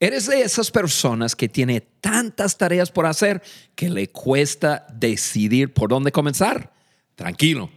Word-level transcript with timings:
¿Eres 0.00 0.26
de 0.26 0.42
esas 0.42 0.70
personas 0.72 1.36
que 1.36 1.48
tiene 1.48 1.80
tantas 1.80 2.58
tareas 2.58 2.90
por 2.90 3.06
hacer 3.06 3.42
que 3.76 3.88
le 3.88 4.08
cuesta 4.08 4.86
decidir 4.92 5.72
por 5.72 5.88
dónde 5.88 6.10
comenzar? 6.10 6.72
Tranquilo, 7.14 7.70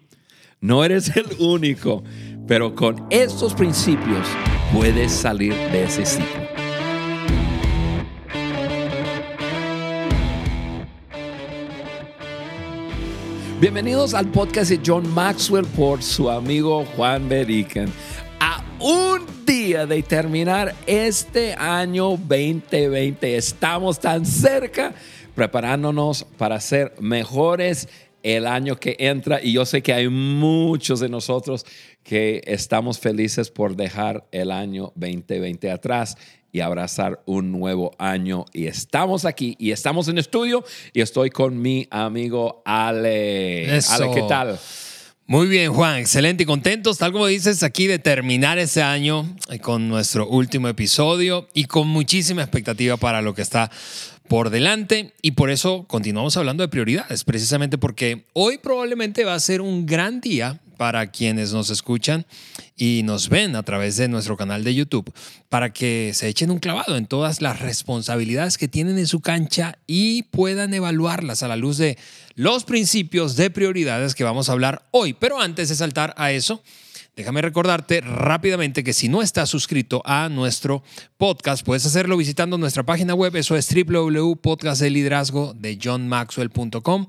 no 0.60 0.84
eres 0.84 1.10
el 1.16 1.28
único, 1.40 2.04
pero 2.48 2.74
con 2.74 3.06
estos 3.12 3.54
principios 3.54 4.28
puedes 4.74 5.12
salir 5.12 5.54
de 5.54 5.84
ese 5.84 6.06
ciclo. 6.06 6.48
Bienvenidos 13.60 14.14
al 14.14 14.28
podcast 14.32 14.70
de 14.70 14.80
John 14.86 15.08
Maxwell 15.14 15.66
por 15.66 16.02
su 16.02 16.30
amigo 16.30 16.86
Juan 16.96 17.28
Beriken. 17.28 17.92
A 18.40 18.64
un 18.80 19.37
día 19.48 19.86
de 19.86 20.04
terminar 20.04 20.76
este 20.86 21.54
año 21.54 22.18
2020, 22.18 23.38
estamos 23.38 23.98
tan 23.98 24.26
cerca 24.26 24.94
preparándonos 25.36 26.26
para 26.38 26.60
ser 26.60 26.94
mejores 27.00 27.88
el 28.24 28.46
año 28.46 28.76
que 28.76 28.98
entra 29.00 29.42
y 29.42 29.54
yo 29.54 29.66
sé 29.66 29.82
que 29.82 29.94
hay 29.94 30.10
muchos 30.10 31.00
de 31.00 31.08
nosotros 31.08 31.66
que 32.04 32.42
estamos 32.46 33.00
felices 33.00 33.50
por 33.50 33.78
dejar 33.78 34.28
el 34.34 34.52
año 34.52 34.92
2020 34.96 35.72
atrás 35.72 36.18
y 36.52 36.60
abrazar 36.60 37.22
un 37.26 37.54
nuevo 37.54 37.92
año. 37.98 38.44
Y 38.52 38.68
estamos 38.68 39.24
aquí 39.24 39.56
y 39.60 39.72
estamos 39.72 40.10
en 40.10 40.18
estudio 40.18 40.66
y 40.92 41.00
estoy 41.00 41.30
con 41.30 41.62
mi 41.62 41.88
amigo 41.90 42.64
Ale. 42.66 43.80
Ale, 43.90 44.12
¿qué 44.14 44.24
tal? 44.28 44.60
Muy 45.30 45.48
bien, 45.48 45.74
Juan, 45.74 45.98
excelente 45.98 46.44
y 46.44 46.46
contentos, 46.46 47.00
tal 47.00 47.12
como 47.12 47.28
dices, 47.28 47.62
aquí 47.62 47.86
de 47.86 48.00
terminar 48.00 48.60
ese 48.60 48.82
año 48.82 49.26
con 49.62 49.90
nuestro 49.90 50.26
último 50.26 50.70
episodio 50.70 51.50
y 51.54 51.66
con 51.66 51.90
muchísima 51.90 52.44
expectativa 52.44 52.96
para 52.96 53.22
lo 53.22 53.36
que 53.36 53.42
está 53.42 53.70
por 54.28 54.50
delante 54.50 55.14
y 55.22 55.32
por 55.32 55.50
eso 55.50 55.86
continuamos 55.88 56.38
hablando 56.38 56.64
de 56.64 56.68
prioridades, 56.68 57.24
precisamente 57.24 57.78
porque 57.78 58.26
hoy 58.34 58.58
probablemente 58.58 59.24
va 59.24 59.34
a 59.34 59.40
ser 59.40 59.62
un 59.62 59.86
gran 59.86 60.22
día 60.22 60.60
para 60.78 61.08
quienes 61.08 61.54
nos 61.54 61.70
escuchan 61.70 62.26
y 62.78 63.02
nos 63.04 63.30
ven 63.30 63.56
a 63.56 63.64
través 63.64 63.98
de 63.98 64.08
nuestro 64.08 64.38
canal 64.38 64.64
de 64.64 64.76
YouTube, 64.76 65.12
para 65.50 65.74
que 65.74 66.12
se 66.14 66.28
echen 66.28 66.52
un 66.52 66.60
clavado 66.60 66.96
en 66.96 67.08
todas 67.08 67.42
las 67.42 67.60
responsabilidades 67.60 68.58
que 68.58 68.68
tienen 68.68 68.98
en 68.98 69.08
su 69.08 69.20
cancha 69.20 69.80
y 69.88 70.24
puedan 70.24 70.74
evaluarlas 70.74 71.44
a 71.44 71.48
la 71.48 71.56
luz 71.56 71.78
de 71.78 71.98
los 72.36 72.64
principios 72.64 73.36
de 73.36 73.50
prioridades 73.50 74.14
que 74.14 74.24
vamos 74.24 74.50
a 74.50 74.52
hablar 74.52 74.84
hoy. 74.92 75.14
Pero 75.14 75.42
antes 75.42 75.70
de 75.70 75.76
saltar 75.76 76.14
a 76.18 76.32
eso, 76.32 76.62
Déjame 77.18 77.42
recordarte 77.42 78.00
rápidamente 78.02 78.84
que 78.84 78.94
si 78.94 79.10
no 79.10 79.24
estás 79.24 79.50
suscrito 79.50 80.04
a 80.06 80.30
nuestro 80.30 80.84
podcast, 81.18 81.66
puedes 81.66 81.84
hacerlo 81.84 82.16
visitando 82.16 82.60
nuestra 82.60 82.84
página 82.84 83.16
web, 83.16 83.36
eso 83.36 83.56
es 83.56 83.68
www.podcastdeliderazgo 83.74 85.56
de 85.56 85.80
johnmaxwell.com. 85.84 87.08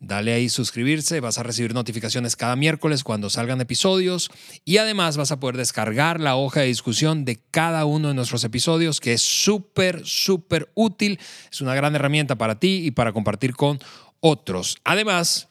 Dale 0.00 0.32
ahí 0.32 0.48
suscribirse, 0.48 1.20
vas 1.20 1.36
a 1.36 1.42
recibir 1.42 1.74
notificaciones 1.74 2.34
cada 2.34 2.56
miércoles 2.56 3.04
cuando 3.04 3.28
salgan 3.28 3.60
episodios 3.60 4.30
y 4.64 4.78
además 4.78 5.18
vas 5.18 5.32
a 5.32 5.38
poder 5.38 5.58
descargar 5.58 6.18
la 6.18 6.36
hoja 6.36 6.60
de 6.60 6.68
discusión 6.68 7.26
de 7.26 7.38
cada 7.50 7.84
uno 7.84 8.08
de 8.08 8.14
nuestros 8.14 8.42
episodios 8.42 9.00
que 9.00 9.12
es 9.12 9.20
súper, 9.20 10.06
súper 10.06 10.70
útil. 10.72 11.20
Es 11.52 11.60
una 11.60 11.74
gran 11.74 11.94
herramienta 11.94 12.36
para 12.36 12.58
ti 12.58 12.86
y 12.86 12.90
para 12.90 13.12
compartir 13.12 13.54
con 13.54 13.80
otros. 14.20 14.78
Además, 14.82 15.48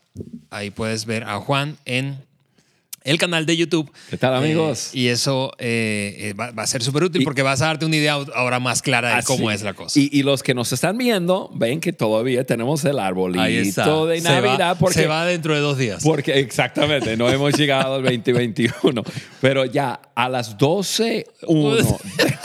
ahí 0.50 0.72
puedes 0.72 1.06
ver 1.06 1.26
a 1.26 1.40
Juan 1.40 1.78
en 1.86 2.26
el 3.06 3.18
canal 3.20 3.46
de 3.46 3.56
YouTube. 3.56 3.90
¿Qué 4.10 4.18
tal, 4.18 4.34
amigos? 4.34 4.88
Eh, 4.88 5.00
y 5.00 5.08
eso 5.08 5.52
eh, 5.60 6.16
eh, 6.20 6.34
va, 6.34 6.52
a 6.56 6.68
ser 6.68 6.82
súper 6.82 7.04
útil 7.04 7.24
porque 7.24 7.44
vas 7.44 7.62
a 7.62 7.68
darte 7.68 7.86
una 7.86 7.96
idea 7.96 8.14
ahora 8.34 8.60
más 8.60 8.82
clara 8.82 9.16
de 9.16 9.24
cómo 9.24 9.52
es 9.52 9.62
la 9.62 9.74
cosa. 9.74 9.98
Y, 9.98 10.26
los 10.26 10.42
que 10.42 10.56
nos 10.56 10.74
están 10.74 10.98
viendo 10.98 11.52
ven 11.54 11.80
que 11.80 11.94
todavía 11.94 12.44
tenemos 12.46 12.84
el 12.84 12.98
arbolito 12.98 14.08
de 14.08 14.22
Navidad. 14.22 14.74
Se 14.74 14.80
porque, 14.80 15.00
se 15.00 15.06
va 15.06 15.24
dentro 15.24 15.54
de 15.54 15.60
dos 15.60 15.78
días. 15.78 16.04
Porque 16.04 16.40
exactamente, 16.40 17.16
no 17.16 17.30
hemos 17.30 17.54
llegado 17.56 17.96
al 17.96 18.04
2021. 18.04 19.04
Pero 19.40 19.66
ya 19.66 20.02
a 20.16 20.28
las 20.28 20.58
12.1 20.58 22.00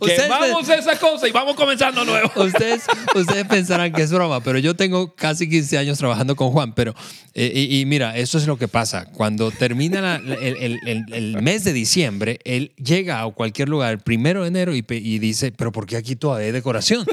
Quemamos 0.00 0.68
esa 0.68 0.98
cosa 0.98 1.28
y 1.28 1.32
vamos 1.32 1.56
comenzando 1.56 2.04
nuevo. 2.04 2.30
Ustedes, 2.36 2.84
ustedes 3.14 3.44
pensarán 3.46 3.92
que 3.92 4.02
es 4.02 4.12
broma, 4.12 4.42
pero 4.42 4.58
yo 4.58 4.74
tengo 4.74 5.14
casi 5.14 5.48
15 5.48 5.78
años 5.78 5.98
trabajando 5.98 6.36
con 6.36 6.50
Juan. 6.50 6.74
Pero, 6.74 6.94
eh, 7.34 7.68
y, 7.70 7.84
mira, 7.86 8.16
eso 8.16 8.38
es 8.38 8.46
lo 8.46 8.56
que 8.56 8.68
pasa. 8.68 9.06
Cuando 9.06 9.50
termina 9.50 10.16
el, 10.16 11.36
mes 11.42 11.64
de 11.64 11.72
diciembre, 11.72 12.38
él 12.44 12.72
llega 12.76 13.22
a 13.22 13.30
cualquier 13.30 13.68
lugar 13.68 13.92
el 13.92 13.98
primero 13.98 14.42
de 14.42 14.48
enero 14.48 14.74
y, 14.74 14.82
dice, 15.18 15.52
pero 15.52 15.72
¿por 15.72 15.86
qué 15.86 15.96
aquí 15.96 16.16
todavía 16.16 16.46
hay 16.46 16.52
decoración? 16.52 17.06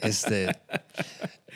Este, 0.00 0.48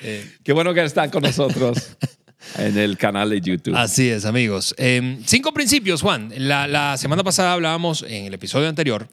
eh, 0.02 0.30
Qué 0.42 0.52
bueno 0.52 0.72
que 0.74 0.82
están 0.82 1.10
con 1.10 1.22
nosotros. 1.22 1.96
en 2.58 2.78
el 2.78 2.96
canal 2.96 3.30
de 3.30 3.40
YouTube. 3.40 3.76
Así 3.76 4.08
es, 4.08 4.24
amigos. 4.24 4.74
Em, 4.78 5.22
cinco 5.26 5.52
principios, 5.52 6.02
Juan. 6.02 6.32
La, 6.36 6.66
la, 6.66 6.96
semana 6.96 7.22
pasada 7.22 7.52
hablábamos 7.52 8.02
en 8.02 8.26
el 8.26 8.34
episodio 8.34 8.68
anterior 8.68 9.08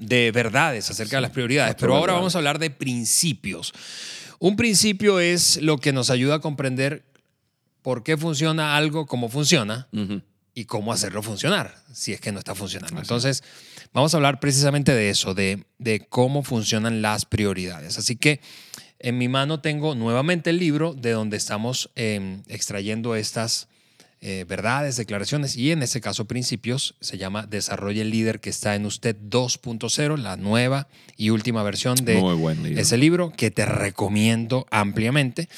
de 0.00 0.32
verdades 0.32 0.90
acerca 0.90 1.18
de 1.18 1.22
las 1.22 1.30
prioridades, 1.30 1.76
pero 1.78 1.94
ahora 1.94 2.14
vamos 2.14 2.34
a 2.34 2.38
hablar 2.38 2.58
de 2.58 2.70
principios. 2.70 3.72
Un 4.38 4.56
principio 4.56 5.20
es 5.20 5.60
lo 5.62 5.78
que 5.78 5.92
nos 5.92 6.10
ayuda 6.10 6.36
a 6.36 6.40
comprender 6.40 7.04
por 7.82 8.02
qué 8.02 8.16
funciona 8.16 8.76
algo, 8.76 9.06
cómo 9.06 9.28
funciona 9.28 9.88
y 10.54 10.64
cómo 10.64 10.92
hacerlo 10.92 11.22
funcionar, 11.22 11.76
si 11.92 12.12
es 12.12 12.20
que 12.20 12.32
no 12.32 12.38
está 12.38 12.54
funcionando. 12.54 12.98
Entonces, 12.98 13.44
vamos 13.92 14.14
a 14.14 14.16
hablar 14.16 14.40
precisamente 14.40 14.92
de 14.94 15.10
eso, 15.10 15.34
de, 15.34 15.64
de 15.78 16.00
cómo 16.08 16.42
funcionan 16.42 17.02
las 17.02 17.26
prioridades. 17.26 17.98
Así 17.98 18.16
que 18.16 18.40
en 18.98 19.18
mi 19.18 19.28
mano 19.28 19.60
tengo 19.60 19.94
nuevamente 19.94 20.50
el 20.50 20.58
libro 20.58 20.94
de 20.94 21.12
donde 21.12 21.36
estamos 21.36 21.90
em, 21.94 22.42
extrayendo 22.48 23.14
estas 23.14 23.68
eh, 24.22 24.44
verdades, 24.46 24.96
declaraciones 24.96 25.56
y 25.56 25.70
en 25.70 25.82
este 25.82 26.02
caso 26.02 26.26
principios. 26.26 26.94
Se 27.00 27.16
llama 27.16 27.46
Desarrolle 27.46 28.02
el 28.02 28.10
líder 28.10 28.40
que 28.40 28.50
está 28.50 28.74
en 28.74 28.84
usted 28.84 29.16
2.0, 29.16 30.18
la 30.18 30.36
nueva 30.36 30.88
y 31.16 31.30
última 31.30 31.62
versión 31.62 31.96
de 32.04 32.20
ese 32.76 32.98
libro 32.98 33.32
que 33.34 33.50
te 33.50 33.64
recomiendo 33.64 34.66
ampliamente. 34.70 35.48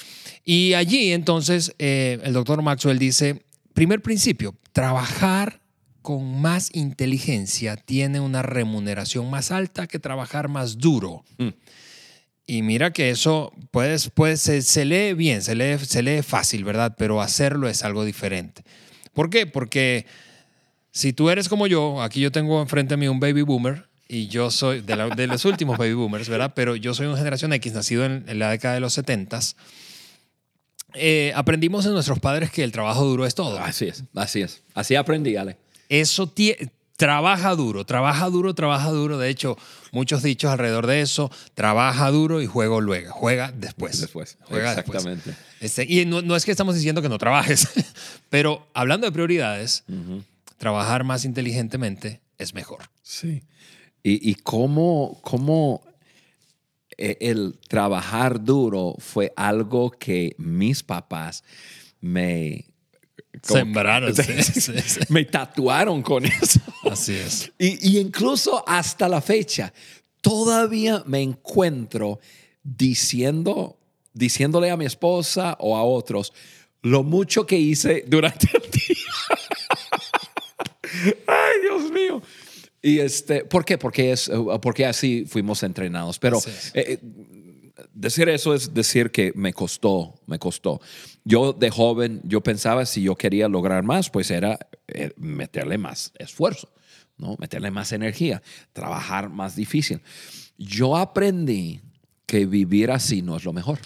Y 0.45 0.75
allí 0.75 1.12
entonces 1.12 1.75
eh, 1.78 2.21
el 2.22 2.33
doctor 2.34 2.62
Maxwell 2.62 2.99
dice, 2.99 3.43
primer 3.75 4.01
principio, 4.01 4.55
trabajar 4.72 5.61
con 6.01 6.41
más 6.41 6.71
inteligencia 6.75 7.77
tiene 7.77 8.21
una 8.21 8.43
remuneración 8.43 9.31
más 9.31 9.51
alta 9.51 9.87
que 9.87 9.99
trabajar 9.99 10.49
más 10.49 10.78
duro. 10.78 11.25
Mm. 11.39 11.49
Y 12.47 12.62
mira 12.62 12.92
que 12.92 13.10
eso 13.10 13.53
puedes, 13.70 14.10
puede, 14.10 14.36
se, 14.36 14.84
lee 14.84 15.14
bien, 15.14 15.42
se 15.42 15.54
lee, 15.54 15.78
se 15.78 16.03
lee 16.03 16.22
fácil, 16.22 16.64
¿verdad? 16.64 16.94
Pero 16.98 17.20
hacerlo 17.20 17.69
es 17.69 17.84
algo 17.84 18.04
diferente. 18.04 18.64
¿Por 19.12 19.30
qué? 19.30 19.47
Porque 19.47 20.06
si 20.91 21.12
tú 21.12 21.30
eres 21.30 21.48
como 21.48 21.66
yo, 21.66 22.03
aquí 22.03 22.20
yo 22.20 22.32
tengo 22.32 22.60
enfrente 22.60 22.94
a 22.94 22.97
mí 22.97 23.06
un 23.08 23.20
baby 23.20 23.42
boomer 23.42 23.86
y 24.08 24.26
yo 24.26 24.50
soy 24.50 24.80
de, 24.80 24.97
de 25.16 25.26
los 25.26 25.44
últimos 25.44 25.78
baby 25.78 25.94
boomers, 25.94 26.28
¿verdad? 26.28 26.53
Pero 26.54 26.75
yo 26.76 26.94
soy 26.94 27.06
una 27.06 27.16
generación 27.16 27.53
X, 27.53 27.72
nacido 27.72 28.04
en, 28.04 28.25
la 28.38 28.50
década 28.50 28.74
de 28.74 28.80
los 28.80 28.92
70 28.94 29.41
eh, 30.94 31.32
aprendimos 31.34 31.86
en 31.86 31.92
nuestros 31.92 32.19
padres 32.19 32.50
que 32.50 32.62
el 32.64 32.72
trabajo 32.72 33.04
duro 33.04 33.24
es 33.24 33.34
todo. 33.34 33.59
Así 33.59 33.86
es, 33.86 34.04
así 34.14 34.42
es. 34.42 34.62
Así 34.74 34.94
aprendí, 34.94 35.36
Ale. 35.36 35.56
Eso 35.88 36.26
tiene 36.26 36.70
trabaja 37.03 37.57
duro, 37.57 37.85
trabaja 37.85 38.31
duro, 38.31 38.55
trabaja 38.55 38.91
duro. 38.91 39.19
De 39.19 39.29
hecho, 39.29 39.59
muchos 39.91 40.23
dichos 40.23 40.53
alrededor 40.53 40.87
de 40.87 41.01
eso, 41.01 41.33
trabaja 41.55 42.09
duro 42.13 42.41
y 42.41 42.47
juego 42.47 42.81
luego, 42.81 43.11
juega 43.13 43.51
después. 43.51 44.01
Después, 44.01 44.39
juega 44.43 44.71
exactamente. 44.71 45.35
Este, 45.59 45.83
y 45.83 46.07
no, 46.07 46.37
es 46.37 46.45
que 46.45 46.53
estamos 46.53 46.77
diciendo 46.77 47.03
que 47.03 47.09
no 47.09 47.19
trabajes, 47.19 47.67
pero 48.31 48.69
hablando 48.73 49.05
de 49.09 49.11
prioridades, 49.11 49.83
trabajar 50.59 51.03
más 51.03 51.25
inteligentemente 51.25 52.21
es 52.39 52.55
mejor. 52.55 52.85
Sí. 53.03 53.43
Y, 54.05 54.31
y 54.31 54.37
cómo, 54.37 55.19
cómo 55.22 55.83
eh, 56.98 57.16
el 57.21 57.59
trabajar 57.66 58.45
duro 58.45 58.95
fue 59.01 59.33
algo 59.34 59.91
que 59.91 60.37
mis 60.39 60.84
papás 60.84 61.43
me 62.01 62.72
Sembraron. 63.41 64.13
Me 65.09 65.25
tatuaron 65.25 66.03
con 66.03 66.25
eso. 66.27 66.61
Así 66.91 67.15
es. 67.15 67.51
Y, 67.59 67.99
incluso 67.99 68.63
hasta 68.67 69.09
la 69.09 69.21
fecha, 69.21 69.73
todavía 70.21 71.03
me 71.07 71.23
encuentro 71.23 72.21
diciendo, 72.63 73.79
diciéndole 74.13 74.71
a 74.71 74.77
mi 74.77 74.84
esposa 74.84 75.57
o 75.61 75.77
a 75.77 75.83
otros 75.83 76.33
lo 76.83 77.03
mucho 77.05 77.47
que 77.47 77.57
hice 77.57 78.05
durante 78.07 78.49
el 78.53 78.71
día. 78.71 78.97
Ay, 81.27 81.61
Dios 81.63 81.91
mío. 81.91 82.23
Y 82.83 82.99
este, 82.99 83.45
¿por 83.45 83.65
qué? 83.65 83.79
Porque, 83.79 84.13
es, 84.13 84.31
porque 84.61 84.84
así 84.84 85.25
fuimos 85.27 85.63
entrenados. 85.63 86.19
Pero 86.19 86.41
eh, 86.75 86.99
decir 87.94 88.28
eso 88.28 88.54
es 88.54 88.72
decir 88.74 89.10
que 89.10 89.33
me 89.34 89.53
costó, 89.53 90.15
me 90.27 90.39
costó. 90.39 90.80
Yo 91.24 91.53
de 91.53 91.71
joven, 91.71 92.21
yo 92.24 92.41
pensaba 92.42 92.86
si 92.86 93.03
yo 93.03 93.16
quería 93.16 93.48
lograr 93.48 93.83
más, 93.83 94.10
pues 94.10 94.30
era 94.30 94.59
eh, 94.89 95.12
meterle 95.16 95.78
más 95.78 96.12
esfuerzo, 96.18 96.72
¿no? 97.18 97.36
Meterle 97.39 97.71
más 97.71 97.92
energía, 97.92 98.42
trabajar 98.72 99.28
más 99.30 99.54
difícil. 99.56 100.00
yo 100.59 100.97
aprendí 100.97 101.80
que 102.27 102.47
vivir 102.47 102.91
así 102.91 103.21
no 103.22 103.36
es 103.36 103.44
lo 103.44 103.53
mejor. 103.53 103.78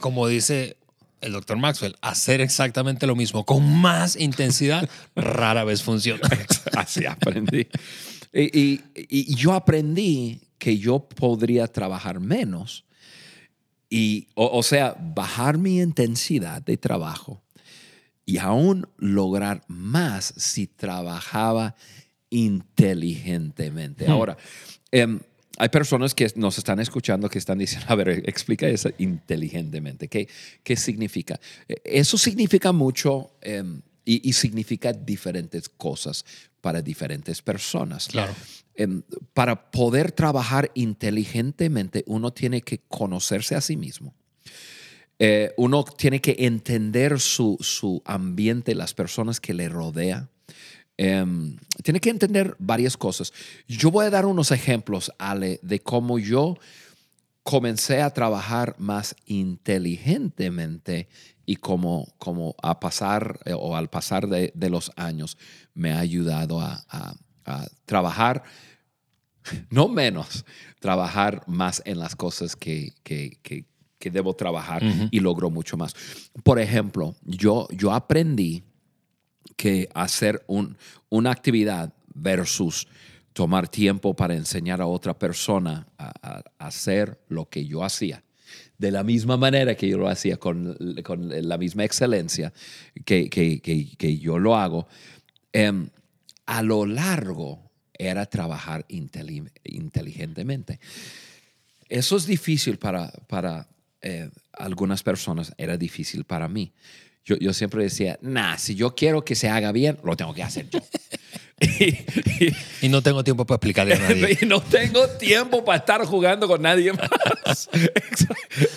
Como 0.00 0.26
dice 0.28 0.76
el 1.20 1.32
doctor 1.32 1.56
Maxwell, 1.56 1.96
hacer 2.02 2.40
exactamente 2.42 3.06
lo 3.06 3.16
mismo 3.16 3.44
con 3.46 3.64
más 3.80 4.14
intensidad 4.16 4.88
rara 5.16 5.64
vez 5.64 5.82
funciona. 5.82 6.28
Así 6.76 7.06
aprendí. 7.06 7.66
Y, 8.32 8.60
y- 8.60 8.80
y 8.94 9.34
yo 9.36 9.52
aprendí 9.54 10.40
que 10.58 10.76
yo 10.76 10.98
podría 11.08 11.66
trabajar 11.68 12.20
menos 12.20 12.83
y, 13.90 14.28
o, 14.34 14.58
o 14.58 14.62
sea, 14.62 14.96
bajar 14.98 15.58
mi 15.58 15.80
intensidad 15.80 16.62
de 16.62 16.76
trabajo 16.76 17.42
y 18.26 18.38
aún 18.38 18.88
lograr 18.98 19.62
más 19.68 20.34
si 20.36 20.66
trabajaba 20.66 21.74
inteligentemente. 22.30 24.06
Ahora, 24.06 24.36
em, 24.90 25.20
hay 25.56 25.68
personas 25.68 26.14
que 26.14 26.30
nos 26.36 26.58
están 26.58 26.80
escuchando 26.80 27.28
que 27.28 27.38
están 27.38 27.58
diciendo, 27.58 27.86
a 27.90 27.94
ver, 27.94 28.08
explica 28.26 28.66
eso 28.66 28.90
inteligentemente. 28.98 30.08
¿Qué, 30.08 30.28
qué 30.62 30.76
significa? 30.76 31.38
Eh, 31.68 31.76
Eso 31.84 32.18
significa 32.18 32.72
mucho 32.72 33.30
em, 33.40 33.82
y, 34.04 34.28
y 34.28 34.32
significa 34.32 34.92
diferentes 34.92 35.68
cosas 35.68 36.24
para 36.60 36.82
diferentes 36.82 37.42
personas. 37.42 38.08
Claro. 38.08 38.34
Em, 38.74 39.02
para 39.34 39.70
poder 39.70 40.10
trabajar 40.10 40.70
inteligentemente, 40.74 42.02
uno 42.06 42.32
tiene 42.32 42.62
que 42.62 42.78
conocerse 42.88 43.54
a 43.54 43.60
sí 43.60 43.76
mismo. 43.76 44.14
Eh, 45.18 45.52
uno 45.56 45.84
tiene 45.84 46.20
que 46.20 46.34
entender 46.40 47.20
su, 47.20 47.56
su 47.60 48.02
ambiente, 48.04 48.74
las 48.74 48.94
personas 48.94 49.40
que 49.40 49.54
le 49.54 49.68
rodea. 49.68 50.28
Em, 50.96 51.56
tiene 51.82 52.00
que 52.00 52.10
entender 52.10 52.56
varias 52.58 52.96
cosas. 52.96 53.32
Yo 53.68 53.90
voy 53.90 54.06
a 54.06 54.10
dar 54.10 54.26
unos 54.26 54.50
ejemplos, 54.50 55.12
Ale, 55.18 55.60
de 55.62 55.80
cómo 55.80 56.18
yo 56.18 56.56
comencé 57.44 58.00
a 58.00 58.10
trabajar 58.10 58.74
más 58.78 59.14
inteligentemente 59.26 61.08
y 61.46 61.56
cómo, 61.56 62.12
cómo 62.18 62.54
a 62.62 62.80
pasar 62.80 63.38
eh, 63.44 63.52
o 63.54 63.76
al 63.76 63.88
pasar 63.90 64.26
de, 64.28 64.52
de 64.54 64.70
los 64.70 64.90
años 64.96 65.36
me 65.74 65.92
ha 65.92 65.98
ayudado 66.00 66.60
a, 66.60 66.84
a- 66.88 67.14
a 67.46 67.66
trabajar, 67.84 68.42
no 69.70 69.88
menos, 69.88 70.44
trabajar 70.80 71.42
más 71.46 71.82
en 71.84 71.98
las 71.98 72.16
cosas 72.16 72.56
que, 72.56 72.92
que- 73.02 73.38
que- 73.42 73.66
que 73.98 74.10
debo 74.10 74.34
trabajar 74.34 74.82
y 75.10 75.20
logro 75.20 75.48
mucho 75.50 75.76
más. 75.78 75.94
Por 76.42 76.58
ejemplo, 76.58 77.14
yo, 77.22 77.66
yo 77.70 77.92
aprendí 77.92 78.62
que 79.56 79.88
hacer 79.94 80.42
un- 80.46 80.76
una 81.10 81.30
actividad 81.30 81.92
versus 82.14 82.86
tomar 83.32 83.68
tiempo 83.68 84.14
para 84.14 84.34
enseñar 84.34 84.80
a 84.80 84.86
otra 84.86 85.18
persona 85.18 85.86
a 85.98 86.42
hacer 86.58 87.20
lo 87.28 87.46
que 87.48 87.66
yo 87.66 87.82
hacía. 87.84 88.23
De 88.78 88.90
la 88.90 89.04
misma 89.04 89.36
manera 89.36 89.74
que 89.76 89.88
yo 89.88 89.98
lo 89.98 90.08
hacía, 90.08 90.36
con, 90.36 90.76
con 91.04 91.30
la 91.48 91.56
misma 91.58 91.84
excelencia 91.84 92.52
que, 93.04 93.30
que- 93.30 93.60
que- 93.60 94.18
yo 94.18 94.38
lo 94.38 94.56
hago, 94.56 94.88
em, 95.52 95.88
a 96.46 96.62
lo 96.62 96.84
largo 96.84 97.70
era 97.96 98.26
trabajar 98.26 98.84
inteli- 98.88 99.48
inteligentemente. 99.64 100.80
Eso 101.88 102.16
es 102.16 102.26
difícil 102.26 102.78
para, 102.78 103.10
para 103.28 103.68
eh, 104.02 104.30
algunas 104.52 105.02
personas, 105.02 105.52
era 105.56 105.76
difícil 105.76 106.24
para 106.24 106.48
mí. 106.48 106.72
Yo, 107.24 107.36
yo 107.36 107.52
siempre 107.52 107.82
decía, 107.84 108.18
nah, 108.20 108.56
si 108.58 108.74
yo 108.74 108.94
quiero 108.94 109.24
que 109.24 109.34
se 109.34 109.48
haga 109.48 109.72
bien, 109.72 109.98
lo 110.04 110.16
tengo 110.16 110.34
que 110.34 110.42
hacer 110.42 110.68
yo. 110.68 110.80
y, 111.60 111.84
y- 112.44 112.56
Y 112.82 112.88
no 112.88 113.02
tengo 113.02 113.22
tiempo 113.24 113.44
para 113.46 113.56
explicarle 113.56 113.94
a 113.94 113.98
nadie. 113.98 114.38
y 114.42 114.46
no 114.46 114.60
tengo 114.60 115.08
tiempo 115.18 115.64
para 115.64 115.78
estar 115.78 116.04
jugando 116.04 116.46
con 116.48 116.60
nadie 116.62 116.92
más. 116.92 117.68
Ex- 117.94 118.26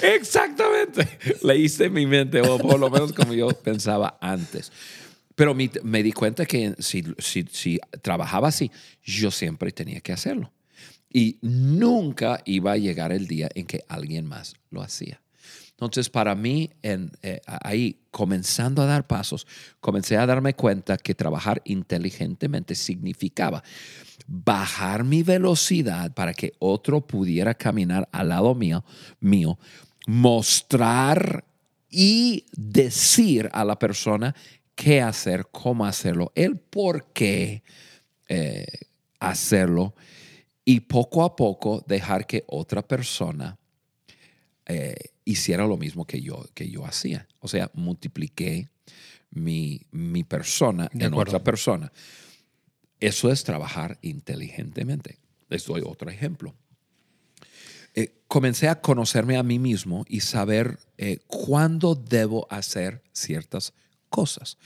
Exactamente. 0.03 1.07
Leíste 1.43 1.89
mi 1.89 2.05
mente, 2.05 2.41
o 2.41 2.57
por 2.57 2.79
lo 2.79 2.89
menos 2.89 3.13
como 3.13 3.33
yo 3.33 3.47
pensaba 3.49 4.17
antes. 4.21 4.71
Pero 5.35 5.53
mi- 5.53 5.69
me 5.83 6.01
di 6.03 6.11
cuenta 6.11 6.45
que 6.45 6.73
si, 6.79 7.03
si, 7.19 7.45
si 7.51 7.79
trabajaba 8.01 8.47
así, 8.47 8.71
yo 9.03 9.31
siempre 9.31 9.71
tenía 9.71 9.99
que 10.01 10.11
hacerlo. 10.13 10.51
Y 11.11 11.37
nunca 11.41 12.41
iba 12.45 12.73
a 12.73 12.77
llegar 12.77 13.11
el 13.11 13.27
día 13.27 13.49
en 13.55 13.65
que 13.65 13.83
alguien 13.87 14.25
más 14.25 14.55
lo 14.71 14.81
hacía. 14.81 15.21
Entonces, 15.77 16.09
para 16.09 16.33
mí, 16.33 16.71
eh, 16.81 17.39
ahí, 17.45 17.99
comenzando 18.09 18.81
a 18.81 18.87
dar 18.87 19.05
pasos, 19.05 19.45
comencé 19.79 20.17
a 20.17 20.25
darme 20.25 20.55
cuenta 20.55 20.97
que 20.97 21.13
trabajar 21.13 21.61
inteligentemente 21.65 22.73
significaba 22.73 23.63
bajar 24.27 25.03
mi 25.03 25.23
velocidad 25.23 26.13
para 26.13 26.33
que 26.33 26.53
otro 26.59 27.05
pudiera 27.05 27.53
caminar 27.53 28.09
al 28.11 28.29
lado 28.29 28.55
mío, 28.55 28.83
mío 29.19 29.57
mostrar 30.07 31.45
y 31.89 32.45
decir 32.53 33.49
a 33.53 33.63
la 33.63 33.77
persona 33.77 34.35
qué 34.75 35.01
hacer, 35.01 35.47
cómo 35.51 35.85
hacerlo, 35.85 36.31
el 36.35 36.57
por 36.57 37.11
qué 37.13 37.63
eh, 38.27 38.65
hacerlo 39.19 39.95
y 40.65 40.81
poco 40.81 41.23
a 41.23 41.35
poco 41.35 41.83
dejar 41.87 42.25
que 42.25 42.43
otra 42.47 42.81
persona 42.81 43.57
eh, 44.65 44.95
hiciera 45.27 45.67
lo 45.67 45.77
mismo 45.77 46.05
que 46.05 46.21
yo, 46.21 46.45
que 46.53 46.69
yo 46.69 46.85
hacía. 46.85 47.27
O 47.39 47.47
sea, 47.47 47.69
multipliqué 47.73 48.69
mi, 49.29 49.81
mi 49.91 50.23
persona 50.23 50.89
De 50.93 51.05
en 51.05 51.13
acuerdo. 51.13 51.31
otra 51.31 51.43
persona. 51.43 51.91
Eso 52.99 53.29
es 53.29 53.43
trabajar 53.43 53.99
inteligentemente. 54.01 55.19
Les 55.49 55.65
doy 55.65 55.81
otro 55.85 56.09
ejemplo. 56.09 56.55
Eh, 57.93 58.13
comencé 58.27 58.69
a 58.69 58.79
conocerme 58.79 59.37
a 59.37 59.43
mí 59.43 59.59
mismo 59.59 60.05
y 60.07 60.21
saber 60.21 60.79
eh, 60.97 61.19
cuándo 61.27 61.95
debo 61.95 62.47
hacer 62.49 63.03
ciertas 63.11 63.73
cosas. 64.09 64.57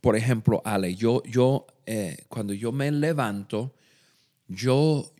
Por 0.00 0.14
ejemplo, 0.14 0.62
Ale, 0.64 0.94
yo, 0.94 1.22
yo 1.24 1.66
eh, 1.84 2.24
cuando 2.28 2.52
yo 2.52 2.70
me 2.70 2.90
levanto, 2.92 3.74
yo 4.46 5.12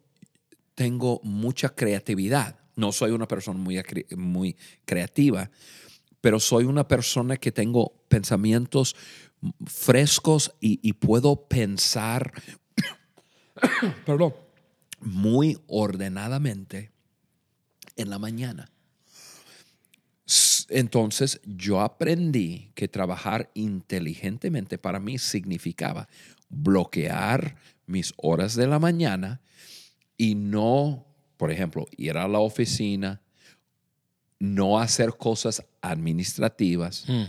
tengo 0.75 1.21
mucha 1.25 1.71
creatividad. 1.71 2.57
No 2.77 2.93
soy 2.93 3.11
una 3.11 3.27
persona 3.27 3.59
muy, 3.59 3.83
muy 4.17 4.57
creativa, 4.85 5.51
pero 6.21 6.39
soy 6.39 6.65
una 6.65 6.87
persona 6.87 7.37
que 7.37 7.53
tengo 7.53 8.05
pensamientos 8.09 8.95
frescos 9.67 10.55
y, 10.61 10.79
y 10.83 10.93
puedo 10.95 11.49
pensar, 11.49 12.33
perdón, 14.07 14.35
muy 15.01 15.59
ordenadamente 15.67 16.91
en 17.97 18.11
la 18.11 18.19
mañana. 18.19 18.71
Entonces 20.69 21.41
yo 21.45 21.81
aprendí 21.81 22.73
que 22.75 22.89
trabajar 22.89 23.51
inteligentemente 23.55 24.79
para 24.79 24.99
mí 24.99 25.19
significaba 25.19 26.09
bloquear 26.49 27.57
mis 27.87 28.13
horas 28.17 28.57
de 28.57 28.67
la 28.67 28.79
mañana 28.79 29.41
y 30.17 30.35
no, 30.35 31.06
por 31.37 31.51
ejemplo, 31.51 31.87
ir 31.97 32.17
a 32.17 32.29
la 32.29 32.39
oficina, 32.39 33.21
no 34.39 34.79
hacer 34.79 35.17
cosas 35.17 35.65
administrativas, 35.81 37.05
Mm. 37.09 37.25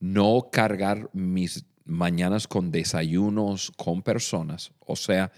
no 0.00 0.48
cargar 0.50 1.10
mis 1.12 1.64
mañanas 1.84 2.46
con 2.48 2.70
desayunos 2.70 3.72
con 3.76 4.02
personas, 4.02 4.72
o 4.86 4.96
sea, 4.96 5.30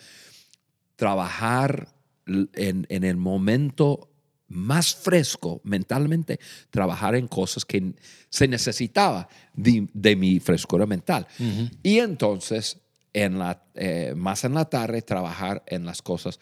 trabajar 0.96 1.88
en, 2.26 2.86
en 2.88 3.04
el 3.04 3.16
momento 3.16 4.08
más 4.48 4.94
fresco 4.94 5.60
mentalmente, 5.64 6.38
trabajar 6.70 7.14
en 7.14 7.26
cosas 7.26 7.64
que 7.64 7.94
se 8.28 8.46
necesitaba 8.46 9.28
de, 9.54 9.88
de 9.92 10.14
mi 10.14 10.40
frescura 10.40 10.84
mental. 10.86 11.26
Y 11.82 11.98
entonces, 11.98 12.78
en 13.14 13.38
la, 13.38 13.64
eh, 13.74 14.12
más 14.14 14.44
en 14.44 14.54
la 14.54 14.66
tarde, 14.66 15.00
trabajar 15.02 15.62
en 15.66 15.86
las 15.86 16.02
cosas 16.02 16.38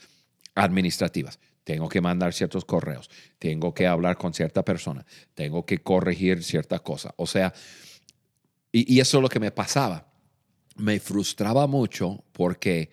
administrativas. 0.56 1.38
Tengo 1.70 1.88
que 1.88 2.00
mandar 2.00 2.32
ciertos 2.32 2.64
correos, 2.64 3.08
tengo 3.38 3.72
que 3.72 3.86
hablar 3.86 4.18
con 4.18 4.34
cierta 4.34 4.64
persona, 4.64 5.06
tengo 5.34 5.64
que 5.64 5.78
corregir 5.78 6.42
cierta 6.42 6.80
cosa. 6.80 7.14
O 7.16 7.28
sea, 7.28 7.54
y, 8.72 8.98
eso 8.98 9.18
es 9.18 9.22
lo 9.22 9.28
que 9.28 9.38
me 9.38 9.52
pasaba. 9.52 10.12
Me 10.74 10.98
frustraba 10.98 11.68
mucho 11.68 12.24
porque 12.32 12.90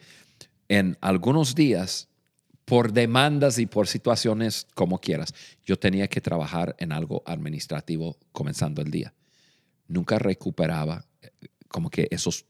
en 0.67 0.96
algunos 1.01 1.55
días, 1.55 2.07
por 2.65 2.93
demandas 2.93 3.57
y 3.57 3.65
por 3.65 3.88
situaciones 3.88 4.67
como 4.75 5.00
quieras, 5.00 5.34
yo 5.65 5.79
tenía 5.79 6.07
que 6.07 6.22
trabajar 6.22 6.75
en 6.77 6.91
algo 6.91 7.24
administrativo 7.25 8.19
comenzando 8.31 8.84
el 8.84 8.91
día. 8.91 9.15
Nunca 9.88 10.19
recuperaba 10.19 11.03
eh, 11.24 11.31
como 11.67 11.89
que 11.89 12.07
esos, 12.12 12.46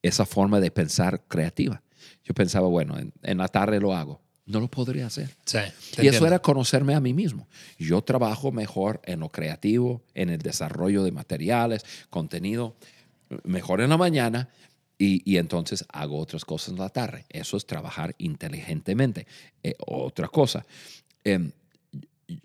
esa 0.00 0.26
forma 0.26 0.60
de 0.60 0.70
pensar 0.70 1.24
creativa. 1.26 1.82
Yo 2.22 2.34
pensaba, 2.34 2.68
bueno, 2.68 3.00
en, 3.00 3.12
en 3.24 3.38
la 3.38 3.48
tarde 3.48 3.80
lo 3.80 3.96
hago. 3.96 4.22
No 4.52 4.60
lo 4.60 4.68
podría 4.68 5.06
hacer. 5.06 5.34
Sí, 5.46 5.58
Y 6.02 6.08
eso 6.08 6.26
era 6.26 6.38
conocerme 6.40 6.94
a 6.94 7.00
mí 7.00 7.14
mismo. 7.14 7.48
Yo 7.78 8.02
trabajo 8.02 8.52
mejor 8.52 9.00
en 9.04 9.20
lo 9.20 9.30
creativo, 9.30 10.02
en 10.12 10.28
el 10.28 10.40
desarrollo 10.40 11.02
de 11.04 11.10
materiales, 11.10 11.86
contenido, 12.10 12.76
mejor 13.44 13.80
en 13.80 13.88
la 13.88 13.96
mañana 13.96 14.50
y, 14.98 15.22
y 15.24 15.38
entonces 15.38 15.86
hago 15.88 16.18
otras 16.18 16.44
cosas 16.44 16.68
en 16.74 16.78
la 16.78 16.90
tarde. 16.90 17.24
Eso 17.30 17.56
es 17.56 17.64
trabajar 17.64 18.14
inteligentemente. 18.18 19.26
Eh, 19.62 19.74
otra 19.86 20.28
cosa, 20.28 20.66
em, 21.24 21.50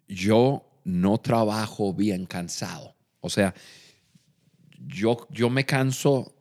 yo 0.08 0.66
no 0.86 1.18
trabajo 1.18 1.94
bien 1.94 2.26
cansado. 2.26 2.96
O 3.20 3.30
sea, 3.30 3.54
yo, 4.88 5.28
yo 5.30 5.50
me 5.50 5.66
canso 5.66 6.34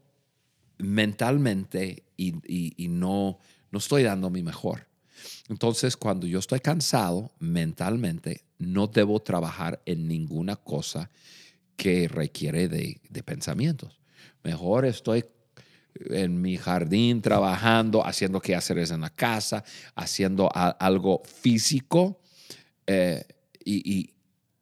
mentalmente 0.78 2.04
y, 2.16 2.34
y 2.46 2.86
no, 2.86 3.40
no 3.72 3.78
estoy 3.80 4.04
dando 4.04 4.30
mi 4.30 4.44
mejor. 4.44 4.86
Entonces, 5.48 5.96
cuando 5.96 6.26
yo 6.26 6.38
estoy 6.38 6.60
cansado 6.60 7.30
mentalmente, 7.38 8.42
no 8.58 8.86
debo 8.86 9.20
trabajar 9.20 9.80
en 9.86 10.08
ninguna 10.08 10.56
cosa 10.56 11.10
que 11.76 12.08
requiere 12.08 12.68
de, 12.68 13.00
pensamientos. 13.24 14.00
Mejor 14.42 14.86
estoy 14.86 15.24
en 16.10 16.40
mi 16.40 16.56
jardín 16.56 17.22
trabajando, 17.22 18.04
haciendo 18.04 18.40
quehaceres 18.40 18.90
en 18.90 19.00
la 19.00 19.10
casa, 19.10 19.64
haciendo 19.94 20.50
algo 20.52 21.22
físico 21.24 22.20
eh, 22.86 23.24
y, 23.64 24.12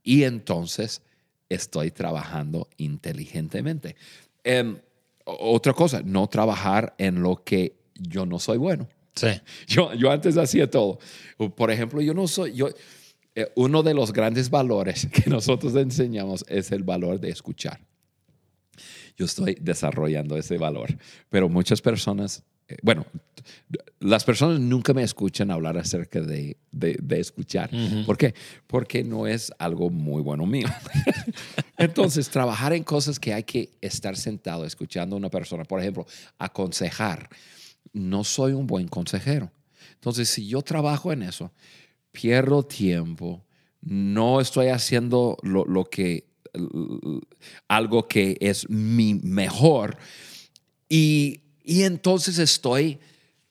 entonces 0.05 1.03
estoy 1.49 1.91
trabajando 1.91 2.69
inteligentemente. 2.77 3.97
Em, 4.43 4.79
otra 5.25 5.73
cosa, 5.73 6.03
no 6.05 6.27
trabajar 6.29 6.95
en 6.99 7.23
lo 7.23 7.43
que 7.43 7.77
yo 7.95 8.27
no 8.27 8.39
soy 8.39 8.59
bueno. 8.59 8.89
Sí. 9.15 9.29
Yo, 9.67 9.95
yo 9.95 10.11
antes 10.11 10.37
hacía 10.37 10.69
todo. 10.69 10.99
Por 11.57 11.71
ejemplo, 11.71 12.01
yo 12.01 12.15
no 12.15 12.27
soy, 12.27 12.55
yo, 12.55 12.69
eh, 13.37 13.51
uno 13.57 13.83
de 13.83 13.95
los 13.95 14.13
grandes 14.13 14.49
valores 14.49 15.07
que 15.13 15.29
nosotros 15.29 15.75
enseñamos 15.77 16.45
es 16.49 16.71
el 16.73 16.83
valor 16.83 17.21
de 17.21 17.31
escuchar. 17.31 17.81
Yo 19.17 19.27
estoy 19.27 19.57
desarrollando 19.61 20.37
ese 20.37 20.59
valor, 20.59 20.97
pero 21.31 21.49
muchas 21.49 21.81
personas, 21.81 22.43
eh, 22.67 22.77
bueno, 22.83 23.07
las 24.01 24.25
personas 24.25 24.59
nunca 24.59 24.93
me 24.93 25.05
escuchan 25.05 25.53
hablar 25.53 25.79
acerca 25.79 26.21
de, 26.21 26.57
de, 26.73 27.21
escuchar. 27.21 27.71
¿Por 28.05 28.17
qué? 28.17 28.35
Porque 28.67 29.05
no 29.05 29.29
es 29.29 29.53
algo 29.59 29.89
muy 29.89 30.21
bueno 30.21 30.47
mío. 30.47 30.67
Entonces, 31.79 32.29
trabajar 32.29 32.73
en 32.73 32.83
cosas 32.83 33.21
que 33.21 33.33
hay 33.33 33.45
que 33.45 33.71
estar 33.81 34.17
sentado 34.17 34.65
escuchando 34.65 35.15
a 35.15 35.19
una 35.19 35.31
persona, 35.31 35.63
por 35.65 35.81
ejemplo, 35.81 36.07
aconsejar. 36.39 37.29
No 37.95 38.23
soy 38.25 38.53
un 38.53 38.67
buen 38.67 38.89
consejero. 38.89 39.51
Entonces, 39.95 40.29
si 40.29 40.47
yo 40.47 40.61
trabajo 40.61 41.13
en 41.13 41.23
eso, 41.23 41.51
pierdo 42.13 42.63
tiempo, 42.63 43.43
no 43.81 44.41
estoy 44.41 44.69
haciendo 44.69 45.37
lo, 45.43 45.85
que, 45.87 46.27
algo 47.69 48.07
que 48.07 48.37
es 48.41 48.69
mi 48.69 49.15
mejor 49.15 49.97
y, 50.89 51.41
entonces 51.67 52.39
estoy 52.39 52.99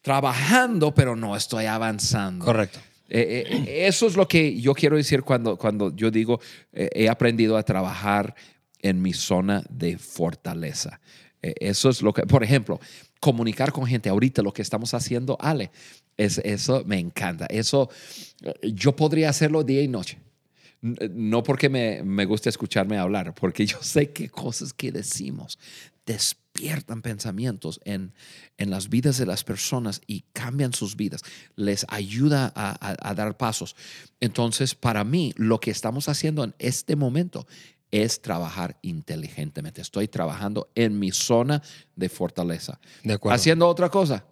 trabajando, 0.01 0.93
pero 0.93 1.15
no 1.15 1.35
estoy 1.35 1.65
avanzando. 1.65 2.45
Correcto. 2.45 2.79
Eh, 3.09 3.43
eh, 3.49 3.87
eso 3.87 4.07
es 4.07 4.15
lo 4.15 4.27
que 4.27 4.59
yo 4.59 4.73
quiero 4.73 4.95
decir 4.97 5.23
cuando, 5.23 5.57
cuando 5.57 5.95
yo 5.95 6.09
digo 6.09 6.39
eh, 6.71 6.89
he 6.93 7.09
aprendido 7.09 7.57
a 7.57 7.63
trabajar 7.63 8.35
en 8.79 9.01
mi 9.01 9.13
zona 9.13 9.63
de 9.69 9.97
fortaleza. 9.97 10.99
eso 11.41 11.89
es 11.89 12.01
lo 12.01 12.13
que, 12.13 12.23
por 12.23 12.43
ejemplo, 12.43 12.79
comunicar 13.23 13.71
con 13.71 13.85
gente. 13.85 14.09
Ahorita 14.09 14.41
lo 14.41 14.51
que 14.51 14.61
estamos 14.61 14.93
haciendo, 14.93 15.37
Ale, 15.39 15.71
es, 16.17 16.39
eso 16.39 16.83
me 16.85 16.99
encanta. 16.99 17.45
Eso 17.45 17.89
yo 18.61 18.97
podría 18.97 19.29
hacerlo 19.29 19.63
día 19.63 19.81
y 19.81 19.87
noche. 19.87 20.17
No 20.81 21.41
porque 21.41 21.69
me, 21.69 22.03
me 22.03 22.25
guste 22.25 22.49
escucharme 22.49 22.97
hablar, 22.97 23.33
porque 23.33 23.65
yo 23.71 23.77
sé 23.81 24.11
que 24.11 24.27
cosas 24.27 24.73
que 24.73 24.91
decimos 24.91 25.57
despiertan 26.05 27.01
pensamientos 27.01 27.79
en, 27.85 28.11
en 28.57 28.69
las 28.69 28.89
vidas 28.89 29.17
de 29.17 29.25
las 29.25 29.45
personas 29.45 30.01
y 30.05 30.25
cambian 30.33 30.73
sus 30.73 30.97
vidas, 30.97 31.21
les 31.55 31.85
ayuda 31.87 32.51
a, 32.53 32.97
a 33.09 33.15
dar 33.15 33.37
pasos. 33.37 33.77
Entonces, 34.19 34.75
para 34.75 35.05
mí, 35.05 35.33
lo 35.37 35.61
que 35.61 35.71
estamos 35.71 36.09
haciendo 36.09 36.43
en 36.43 36.53
este 36.59 36.97
momento 36.97 37.47
es 37.93 38.21
trabajar 38.21 38.75
inteligentemente. 38.81 39.79
Estoy 39.79 40.07
trabajando 40.07 40.67
en 40.73 40.97
mi 40.97 41.11
zona 41.11 41.61
de 41.95 42.09
fortaleza. 42.09 42.79
De. 43.03 43.19
Haciendo 43.29 43.67
otra 43.67 43.89
cosa, 43.89 44.25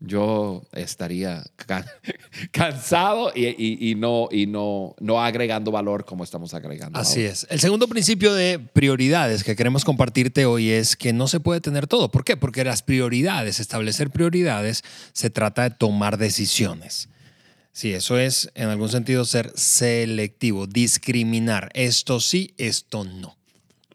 yo 0.00 0.62
estaría 0.72 1.44
cansado 2.50 3.30
y, 3.34 3.94
no, 3.96 4.28
y 4.32 4.46
no, 4.46 4.94
no 4.98 5.22
agregando 5.22 5.70
valor 5.70 6.06
como 6.06 6.24
estamos 6.24 6.54
agregando. 6.54 6.98
Así 6.98 7.20
es. 7.20 7.46
El 7.50 7.60
segundo 7.60 7.86
principio 7.86 8.32
de 8.32 8.58
prioridades 8.58 9.44
que 9.44 9.56
queremos 9.56 9.84
compartirte 9.84 10.46
hoy 10.46 10.70
es 10.70 10.96
que 10.96 11.12
no 11.12 11.28
se 11.28 11.38
puede 11.38 11.60
tener 11.60 11.86
todo. 11.86 12.10
¿Por 12.10 12.24
qué? 12.24 12.38
Porque 12.38 12.64
las 12.64 12.82
prioridades, 12.82 13.60
establecer 13.60 14.08
prioridades, 14.08 14.82
se 15.12 15.28
trata 15.28 15.64
de 15.64 15.70
tomar 15.70 16.16
decisiones. 16.16 17.10
Sí, 17.72 17.94
eso 17.94 18.18
es 18.18 18.50
en 18.54 18.68
algún 18.68 18.90
sentido 18.90 19.24
ser 19.24 19.50
selectivo, 19.54 20.66
discriminar. 20.66 21.70
Esto 21.74 22.20
sí, 22.20 22.54
esto 22.58 23.04
no. 23.04 23.36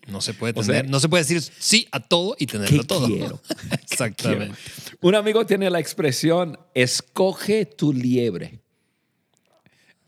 No 0.08 0.22
se 0.22 0.34
puede 0.34 0.54
tener, 0.54 0.90
no 0.90 1.00
se 1.00 1.10
puede 1.10 1.24
decir 1.24 1.42
sí 1.42 1.88
a 1.92 2.00
todo 2.00 2.36
y 2.40 2.48
tenerlo 2.48 2.84
todo. 2.86 3.08
Quiero? 3.08 3.40
Exactamente. 3.72 4.58
Un 5.02 5.16
amigo 5.16 5.46
tiene 5.46 5.70
la 5.70 5.80
expresión 5.80 6.58
escoge 6.74 7.66
tu 7.66 7.94
liebre. 7.94 8.60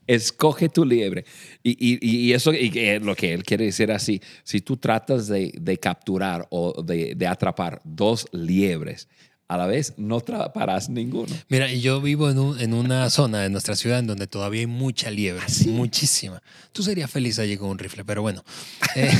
Escoge 0.06 0.68
tu 0.68 0.84
liebre. 0.84 1.24
Y, 1.62 2.32
eso 2.32 2.52
y 2.52 2.98
lo 2.98 3.14
que 3.14 3.32
él 3.32 3.44
quiere 3.44 3.66
decir 3.66 3.92
así, 3.92 4.20
si 4.42 4.62
tú 4.62 4.78
tratas 4.78 5.28
de, 5.28 5.78
capturar 5.80 6.48
o 6.50 6.82
de, 6.82 7.14
de, 7.14 7.26
atrapar 7.28 7.80
dos 7.84 8.26
liebres 8.32 9.06
a 9.50 9.56
la 9.56 9.66
vez 9.66 9.94
no 9.96 10.18
atraparás 10.18 10.88
ninguno. 10.88 11.34
Mira, 11.48 11.66
yo 11.72 12.00
vivo 12.00 12.30
en, 12.30 12.60
en, 12.60 12.72
una 12.72 13.10
zona 13.10 13.40
de 13.40 13.50
nuestra 13.50 13.74
ciudad 13.74 13.98
en 13.98 14.06
donde 14.06 14.28
todavía 14.28 14.60
hay 14.60 14.68
mucha 14.68 15.10
liebre, 15.10 15.42
¿Ah, 15.44 15.52
muchísima. 15.66 16.40
Tú 16.70 16.84
serías 16.84 17.10
feliz 17.10 17.40
allí 17.40 17.56
con 17.56 17.68
un 17.68 17.76
rifle, 17.76 18.04
pero 18.04 18.22
bueno. 18.22 18.44
Eh, 18.94 19.10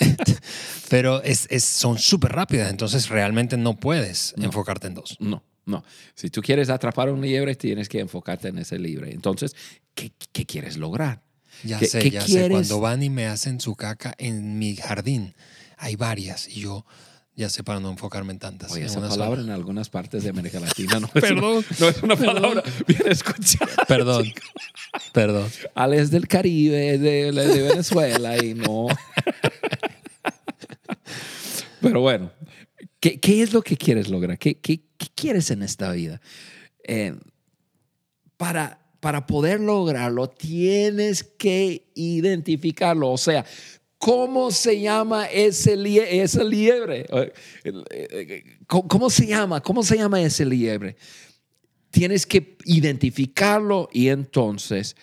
pero 0.90 1.22
es, 1.22 1.46
es, 1.48 1.64
son 1.64 1.96
súper 1.98 2.32
rápidas, 2.32 2.68
entonces 2.68 3.08
realmente 3.08 3.56
no 3.56 3.78
puedes 3.78 4.34
enfocarte 4.36 4.88
en 4.88 4.94
dos. 4.94 5.16
No, 5.20 5.42
no. 5.64 5.82
Si 6.14 6.28
tú 6.28 6.42
quieres 6.42 6.68
atrapar 6.68 7.08
a 7.08 7.14
un 7.14 7.22
liebre, 7.22 7.54
tienes 7.54 7.88
que 7.88 8.00
enfocarte 8.00 8.48
en 8.48 8.58
ese 8.58 8.78
liebre. 8.78 9.10
Entonces, 9.10 9.56
¿qué, 9.94 10.12
qué 10.32 10.44
quieres 10.44 10.76
lograr? 10.76 11.22
Ya 11.64 11.78
sé, 11.78 12.10
ya 12.10 12.20
sé. 12.20 12.50
Cuando 12.50 12.80
van 12.80 13.02
y 13.02 13.08
me 13.08 13.24
hacen 13.24 13.58
su 13.58 13.74
caca 13.74 14.14
en 14.18 14.58
mi 14.58 14.76
jardín, 14.76 15.34
hay 15.78 15.96
varias 15.96 16.46
y 16.46 16.60
yo 16.60 16.84
ya 17.36 17.50
sé 17.50 17.62
para 17.62 17.80
no 17.80 17.90
enfocarme 17.90 18.32
en 18.32 18.38
tantas. 18.38 18.72
Oye, 18.72 18.86
esa 18.86 19.06
palabra 19.06 19.42
en 19.42 19.50
algunas 19.50 19.90
partes 19.90 20.24
de 20.24 20.30
América 20.30 20.58
Latina 20.58 20.98
no, 20.98 21.10
es, 21.14 21.30
una, 21.30 21.40
no 21.80 21.88
es 21.88 22.02
una 22.02 22.16
palabra 22.16 22.62
bien 22.86 23.02
escuchada. 23.06 23.70
Perdón, 23.88 24.32
perdón. 25.12 25.48
Ale 25.74 25.98
es 25.98 26.10
del 26.10 26.26
Caribe, 26.26 26.98
de, 26.98 27.32
de 27.32 27.62
Venezuela 27.62 28.42
y 28.42 28.54
no. 28.54 28.86
Pero 31.82 32.00
bueno, 32.00 32.32
¿qué, 33.00 33.20
¿qué, 33.20 33.42
es 33.42 33.52
lo 33.52 33.60
que 33.60 33.76
quieres 33.76 34.08
lograr? 34.08 34.38
¿Qué, 34.38 34.58
qué, 34.58 34.80
qué 34.96 35.06
quieres 35.14 35.50
en 35.50 35.62
esta 35.62 35.92
vida? 35.92 36.22
Eh, 36.84 37.14
para, 38.38 38.80
para 39.00 39.26
poder 39.26 39.60
lograrlo, 39.60 40.28
tienes 40.28 41.22
que 41.22 41.90
identificarlo. 41.94 43.10
O 43.10 43.18
sea, 43.18 43.44
¿Cómo 43.98 44.50
se 44.50 44.80
llama 44.80 45.26
ese 45.26 45.74
esa 46.22 46.44
liebre? 46.44 47.06
¿Cómo 48.66 49.10
se 49.10 49.26
llama? 49.26 49.60
¿Cómo 49.60 49.82
se 49.82 49.96
llama 49.96 50.20
ese 50.20 50.44
liebre? 50.44 50.96
Tienes 51.90 52.26
que 52.26 52.58
identificarlo 52.64 53.88
y 53.92 54.08
entonces 54.08 54.96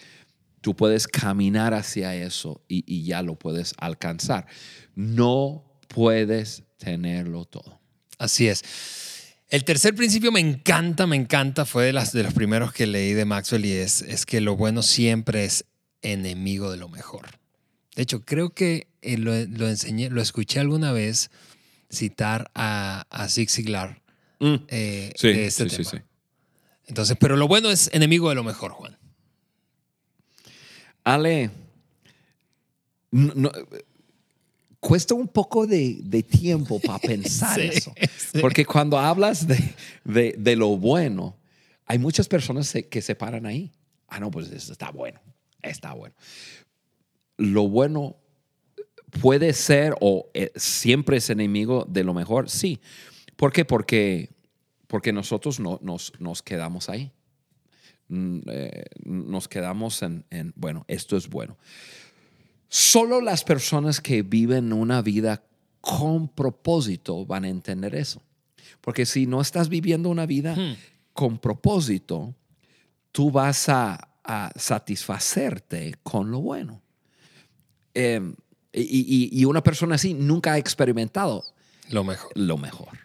tú 0.61 0.75
puedes 0.75 1.07
caminar 1.07 1.73
hacia 1.73 2.15
eso 2.15 2.61
y, 2.67 2.83
y 2.85 3.03
ya 3.03 3.23
lo 3.23 3.35
puedes 3.35 3.73
alcanzar. 3.77 4.45
No 4.95 5.65
puedes 5.87 6.63
tenerlo 6.77 7.45
todo. 7.45 7.79
Así 8.19 8.47
es. 8.47 8.63
El 9.49 9.63
tercer 9.65 9.93
principio 9.93 10.31
me 10.31 10.39
encanta, 10.39 11.05
me 11.05 11.15
encanta, 11.15 11.65
fue 11.65 11.85
de, 11.85 11.93
las, 11.93 12.11
de 12.11 12.23
los 12.23 12.33
primeros 12.33 12.73
que 12.73 12.87
leí 12.87 13.13
de 13.13 13.25
Maxwell 13.25 13.65
y 13.65 13.73
es, 13.73 14.01
es 14.01 14.25
que 14.25 14.41
lo 14.41 14.55
bueno 14.55 14.81
siempre 14.81 15.45
es 15.45 15.65
enemigo 16.01 16.71
de 16.71 16.77
lo 16.77 16.89
mejor. 16.89 17.42
De 17.95 18.03
hecho, 18.03 18.25
creo 18.25 18.49
que 18.51 18.87
eh, 19.01 19.17
lo, 19.17 19.33
enseñé, 19.67 20.09
lo 20.09 20.21
escuché 20.21 20.59
alguna 20.59 20.91
vez 20.91 21.29
citar 21.91 22.49
a, 22.55 23.05
a 23.09 23.29
Zig 23.29 23.49
Ziglar. 23.49 24.01
Mm. 24.39 24.55
Eh, 24.67 25.11
sí, 25.15 25.27
este 25.29 25.69
sí, 25.69 25.83
sí, 25.83 25.97
Entonces, 26.87 27.15
pero 27.19 27.35
lo 27.37 27.47
bueno 27.47 27.69
es 27.69 27.89
enemigo 27.93 28.29
de 28.29 28.35
lo 28.35 28.43
mejor, 28.43 28.71
Juan. 28.71 28.97
Ale, 31.03 31.51
cuesta 34.79 35.13
un 35.13 35.27
poco 35.27 35.67
de, 35.67 36.25
tiempo 36.29 36.79
para 36.79 36.99
pensar 36.99 37.59
eso. 37.59 37.93
Porque 38.41 38.65
cuando 38.65 38.97
hablas 38.97 39.45
de, 39.47 40.33
de, 40.37 40.55
lo 40.55 40.77
bueno, 40.77 41.37
hay 41.85 41.99
muchas 41.99 42.27
personas 42.27 42.73
que 42.89 43.01
se 43.01 43.15
paran 43.15 43.45
ahí. 43.45 43.71
Ah, 44.07 44.19
no, 44.19 44.31
pues 44.31 44.49
está 44.51 44.91
bueno, 44.91 45.19
está 45.61 45.93
bueno 45.93 46.15
lo 47.37 47.67
bueno 47.67 48.17
puede 49.21 49.53
ser 49.53 49.95
o 50.01 50.29
eh, 50.33 50.51
siempre 50.55 51.17
es 51.17 51.29
enemigo 51.29 51.85
de 51.87 52.03
lo 52.03 52.13
mejor, 52.13 52.49
sí. 52.49 52.79
¿Por 53.35 53.51
qué? 53.51 53.65
Porque, 53.65 54.29
porque 54.87 55.13
nosotros 55.13 55.59
no, 55.59 55.79
nos, 55.81 56.13
nos 56.19 56.41
quedamos 56.41 56.89
ahí. 56.89 57.11
mm, 58.07 58.39
eh, 58.47 58.85
nos 59.05 59.47
quedamos 59.47 60.01
en, 60.03 60.25
en, 60.29 60.53
bueno, 60.55 60.85
esto 60.87 61.17
es 61.17 61.29
bueno. 61.29 61.57
Solo 62.69 63.21
las 63.21 63.43
personas 63.43 64.01
que 64.01 64.23
viven 64.23 64.73
una 64.73 65.01
vida 65.01 65.43
con 65.81 66.27
propósito 66.27 67.25
van 67.25 67.45
a 67.45 67.49
entender 67.49 67.93
eso. 67.95 68.21
Porque 68.81 69.05
si 69.05 69.25
no 69.27 69.41
estás 69.41 69.69
viviendo 69.69 70.09
una 70.09 70.25
vida 70.25 70.55
Hmm. 70.55 70.75
con 71.13 71.37
propósito, 71.37 72.33
tú 73.11 73.29
vas 73.31 73.69
a, 73.69 74.09
a 74.23 74.51
satisfacerte 74.55 75.95
con 76.03 76.31
lo 76.31 76.39
bueno. 76.41 76.81
Eh, 77.93 78.21
y, 78.73 78.81
y- 78.81 79.29
y 79.41 79.45
una 79.45 79.61
persona 79.63 79.95
así 79.95 80.13
nunca 80.13 80.53
ha 80.53 80.57
experimentado 80.57 81.43
Lo 81.89 82.03
mejor. 82.03 82.31
lo 82.35 82.57
mejor. 82.57 82.97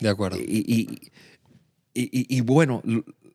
De 0.00 0.08
acuerdo. 0.08 0.38
Y, 0.40 1.10
bueno, 2.40 2.82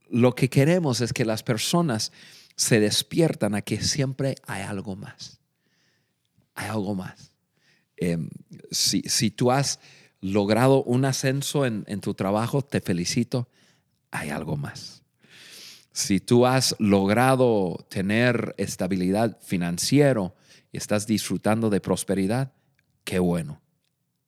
lo 0.09 0.35
que 0.35 0.49
queremos 0.49 1.01
es 1.01 1.13
que 1.13 1.25
las 1.25 1.43
personas 1.43 2.11
se 2.55 2.79
despiertan 2.79 3.55
a 3.55 3.61
que 3.61 3.81
siempre 3.81 4.35
hay 4.47 4.63
algo 4.63 4.95
más. 4.95 5.39
Hay 6.55 6.67
algo 6.69 6.95
más. 6.95 7.31
Em, 7.97 8.29
si, 8.71 9.01
si 9.03 9.29
tú 9.31 9.51
has 9.51 9.79
logrado 10.21 10.83
un 10.83 11.05
ascenso 11.05 11.65
en, 11.65 11.83
en 11.87 12.01
tu 12.01 12.13
trabajo, 12.15 12.61
te 12.63 12.81
felicito. 12.81 13.47
Hay 14.11 14.29
algo 14.29 14.57
más. 14.57 15.03
Si 15.93 16.19
tú 16.19 16.45
has 16.45 16.75
logrado 16.79 17.85
tener 17.89 18.55
estabilidad 18.57 19.39
financiera 19.41 20.33
estás 20.77 21.05
disfrutando 21.07 21.69
de 21.69 21.81
prosperidad, 21.81 22.51
qué 23.03 23.19
bueno. 23.19 23.61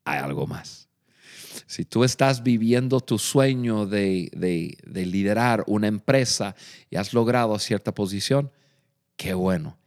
Hay 0.06 0.20
algo 0.20 0.48
más. 0.48 0.88
Si 1.66 1.86
tú 1.86 2.04
estás 2.04 2.42
viviendo 2.44 3.00
tu 3.00 3.20
sueño 3.20 3.86
de, 3.86 4.30
de- 4.36 4.78
de 4.86 5.06
liderar 5.06 5.64
una 5.68 5.88
empresa 5.88 6.56
y 6.90 6.96
has 6.96 7.14
logrado 7.14 7.58
cierta 7.60 7.94
posición, 7.94 8.52
qué 9.16 9.34
bueno. 9.34 9.78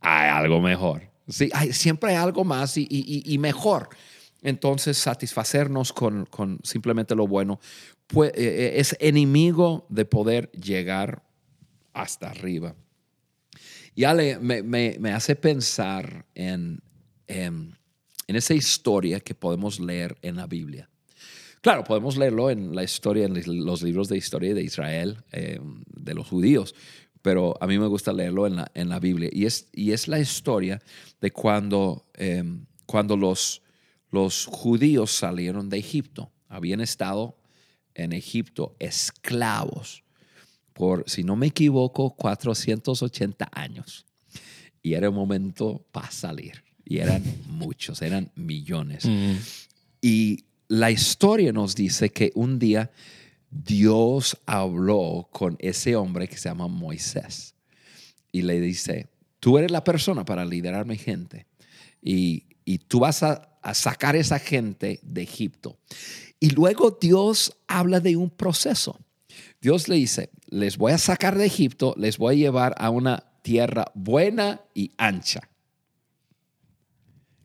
Hay 0.00 0.28
algo 0.30 0.60
mejor. 0.60 1.02
Sí, 1.28 1.50
hay- 1.52 1.72
siempre 1.72 2.10
hay 2.10 2.16
algo 2.16 2.44
más 2.44 2.76
y, 2.78 2.86
y- 2.88 3.38
mejor. 3.38 3.88
Entonces, 4.42 4.96
satisfacernos 4.98 5.92
con, 5.92 6.24
con 6.26 6.60
simplemente 6.62 7.14
lo 7.16 7.26
bueno 7.26 7.58
pue- 8.08 8.30
eh, 8.34 8.74
es 8.78 8.96
enemigo 9.00 9.86
de 9.88 10.04
poder 10.04 10.50
llegar 10.52 11.22
hasta 11.92 12.30
arriba. 12.30 12.74
Y 13.98 14.04
Ale, 14.04 14.38
me, 14.38 14.62
me- 14.62 14.96
me 15.00 15.10
hace 15.10 15.34
pensar 15.34 16.24
en, 16.36 16.80
en, 17.26 17.76
en 18.28 18.36
esa 18.36 18.54
historia 18.54 19.18
que 19.18 19.34
podemos 19.34 19.80
leer 19.80 20.16
en 20.22 20.36
la 20.36 20.46
Biblia. 20.46 20.88
Claro, 21.62 21.82
podemos 21.82 22.16
leerlo 22.16 22.48
en 22.48 22.76
la 22.76 22.84
historia, 22.84 23.24
en 23.24 23.64
los 23.66 23.82
libros 23.82 24.08
de 24.08 24.16
historia 24.16 24.54
de 24.54 24.62
Israel, 24.62 25.16
eh, 25.32 25.58
de 25.96 26.14
los 26.14 26.28
judíos, 26.28 26.76
pero 27.22 27.56
a 27.60 27.66
mí 27.66 27.76
me 27.76 27.88
gusta 27.88 28.12
leerlo 28.12 28.46
en 28.46 28.54
la, 28.54 28.70
en 28.72 28.88
la 28.88 29.00
Biblia. 29.00 29.30
Y 29.32 29.46
es, 29.46 29.66
y 29.72 29.90
es 29.90 30.06
la 30.06 30.20
historia 30.20 30.80
de 31.20 31.32
cuando, 31.32 32.06
eh, 32.14 32.44
cuando 32.86 33.16
los, 33.16 33.62
los 34.12 34.46
judíos 34.46 35.10
salieron 35.10 35.68
de 35.70 35.78
Egipto. 35.78 36.30
Habían 36.46 36.80
estado 36.80 37.36
en 37.94 38.12
Egipto 38.12 38.76
esclavos 38.78 40.04
por, 40.78 41.02
si 41.08 41.24
no 41.24 41.34
me 41.34 41.48
equivoco, 41.48 42.14
480 42.14 43.48
años. 43.52 44.06
Y 44.80 44.94
era 44.94 45.10
un 45.10 45.16
momento 45.16 45.84
para 45.90 46.08
salir. 46.12 46.62
Y 46.84 46.98
eran 46.98 47.20
muchos, 47.48 48.00
eran 48.00 48.30
millones. 48.36 49.04
Mm. 49.04 49.34
Y 50.00 50.44
la 50.68 50.92
historia 50.92 51.52
nos 51.52 51.74
dice 51.74 52.10
que 52.10 52.30
un 52.36 52.60
día 52.60 52.92
Dios 53.50 54.38
habló 54.46 55.28
con 55.32 55.56
ese 55.58 55.96
hombre 55.96 56.28
que 56.28 56.36
se 56.36 56.48
llama 56.48 56.68
Moisés 56.68 57.56
y 58.30 58.42
le 58.42 58.60
dice, 58.60 59.08
tú 59.40 59.58
eres 59.58 59.72
la 59.72 59.82
persona 59.82 60.24
para 60.24 60.44
liderar 60.44 60.86
mi 60.86 60.96
gente 60.96 61.46
y, 62.00 62.44
y 62.64 62.78
tú 62.78 63.00
vas 63.00 63.24
a, 63.24 63.58
a 63.62 63.74
sacar 63.74 64.14
esa 64.14 64.38
gente 64.38 65.00
de 65.02 65.22
Egipto. 65.22 65.80
Y 66.38 66.50
luego 66.50 66.96
Dios 67.00 67.58
habla 67.66 67.98
de 67.98 68.16
un 68.16 68.30
proceso. 68.30 69.00
Dios 69.60 69.88
le 69.88 69.96
dice, 69.96 70.30
les 70.48 70.78
voy 70.78 70.92
a 70.92 70.98
sacar 70.98 71.36
de 71.36 71.46
Egipto, 71.46 71.94
les 71.96 72.18
voy 72.18 72.34
a 72.34 72.38
llevar 72.38 72.74
a 72.78 72.90
una 72.90 73.24
tierra 73.42 73.86
buena 73.94 74.60
y 74.74 74.92
ancha. 74.98 75.48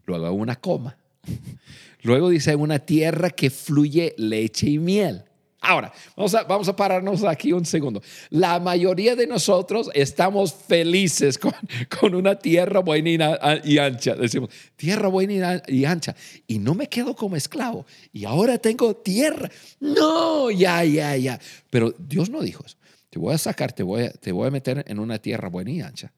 Luego 0.06 0.32
una 0.32 0.56
coma. 0.58 0.98
Luego 2.02 2.30
dice 2.30 2.56
una 2.56 2.80
tierra 2.80 3.30
que 3.30 3.50
fluye 3.50 4.14
leche 4.18 4.70
y 4.70 4.80
miel. 4.80 5.24
Ahora, 5.66 5.94
vamos 6.18 6.36
a, 6.36 6.44
vamos 6.44 6.68
a 6.68 6.76
pararnos 6.76 7.24
aquí 7.24 7.54
un 7.54 7.66
segundo. 7.66 8.02
La 8.30 8.60
mayoría 8.60 9.16
de 9.16 9.26
nosotros 9.26 9.90
estamos 9.94 10.54
felices 10.54 11.38
con, 11.38 11.54
con 12.00 12.14
una 12.16 12.36
tierra 12.38 12.82
buena 12.82 13.62
y, 13.64 13.78
ancha. 13.78 14.14
Decimos, 14.16 14.50
tierra 14.76 15.08
buena 15.08 15.62
y 15.68 15.86
ancha. 15.86 16.16
Y 16.48 16.60
no 16.60 16.76
me 16.76 16.88
quedo 16.90 17.16
como 17.16 17.36
esclavo. 17.38 17.86
Y 18.12 18.26
ahora 18.26 18.58
tengo 18.58 18.94
tierra. 18.98 19.50
No, 19.80 20.52
ya, 20.52 20.84
ya, 20.84 21.16
ya. 21.16 21.40
Pero 21.70 21.94
Dios 21.98 22.30
no 22.30 22.42
dijo 22.42 22.64
eso. 22.66 22.76
Te 23.10 23.18
voy 23.20 23.34
a 23.34 23.38
sacar, 23.38 23.72
te 23.72 23.84
voy 23.84 24.04
a, 24.04 24.12
te 24.12 24.32
voy 24.32 24.48
a 24.48 24.52
meter 24.52 24.84
en 24.88 25.00
una 25.00 25.18
tierra 25.20 25.48
buena 25.50 25.72
y 25.72 25.82
ancha 25.82 26.12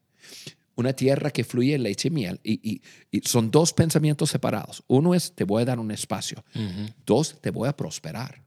una 0.78 0.92
tierra 0.92 1.32
que 1.32 1.46
fluye 1.46 1.78
leche 1.78 2.10
y 2.10 2.12
miel. 2.12 2.40
Y, 2.44 2.60
y- 2.70 2.82
y 3.10 3.22
son 3.22 3.50
dos 3.50 3.72
pensamientos 3.72 4.30
separados. 4.30 4.84
Uno 4.88 5.16
es, 5.16 5.32
te 5.34 5.46
voy 5.46 5.62
a 5.62 5.66
dar 5.66 5.80
un 5.80 5.90
espacio. 5.90 6.44
Dos, 7.06 7.40
te 7.40 7.50
voy 7.50 7.70
a 7.70 7.78
prosperar. 7.78 8.42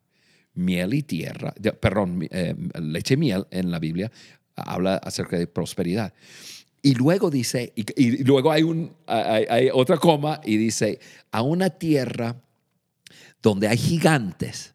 Miel 0.54 0.94
y 0.94 1.02
tierra, 1.02 1.54
perdón, 1.80 2.26
eh, 2.30 2.54
leche 2.80 3.14
y 3.14 3.16
miel 3.16 3.46
en 3.50 3.70
la 3.70 3.78
Biblia 3.78 4.10
habla 4.56 4.96
acerca 4.96 5.38
de 5.38 5.46
prosperidad. 5.46 6.12
Y 6.82 6.94
luego 6.94 7.30
dice, 7.30 7.72
y, 7.74 8.22
luego 8.24 8.52
hay, 8.52 8.62
un, 8.62 8.92
hay, 9.06 9.68
otra 9.72 9.98
coma 9.98 10.40
y 10.44 10.56
dice, 10.56 11.00
a 11.32 11.42
una 11.42 11.70
tierra 11.70 12.36
donde 13.42 13.68
hay 13.68 13.76
gigantes 13.76 14.74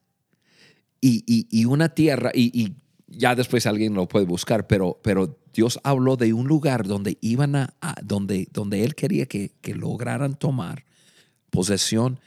y, 0.99 1.23
y- 1.49 1.65
una 1.65 1.89
tierra, 1.89 2.31
y, 2.33 2.73
ya 3.07 3.35
después 3.35 3.65
alguien 3.67 3.93
lo 3.93 4.07
puede 4.07 4.25
buscar, 4.25 4.67
pero, 4.67 4.99
pero 5.03 5.37
Dios 5.53 5.79
habló 5.83 6.15
de 6.15 6.33
un 6.33 6.47
lugar 6.47 6.87
donde 6.87 7.17
iban 7.21 7.55
a- 7.55 7.73
donde, 8.01 8.47
donde 8.51 8.83
Él 8.83 8.95
quería 8.95 9.25
que, 9.25 9.51
que 9.61 9.75
lograran 9.75 10.35
tomar 10.35 10.85
posesión, 11.49 12.19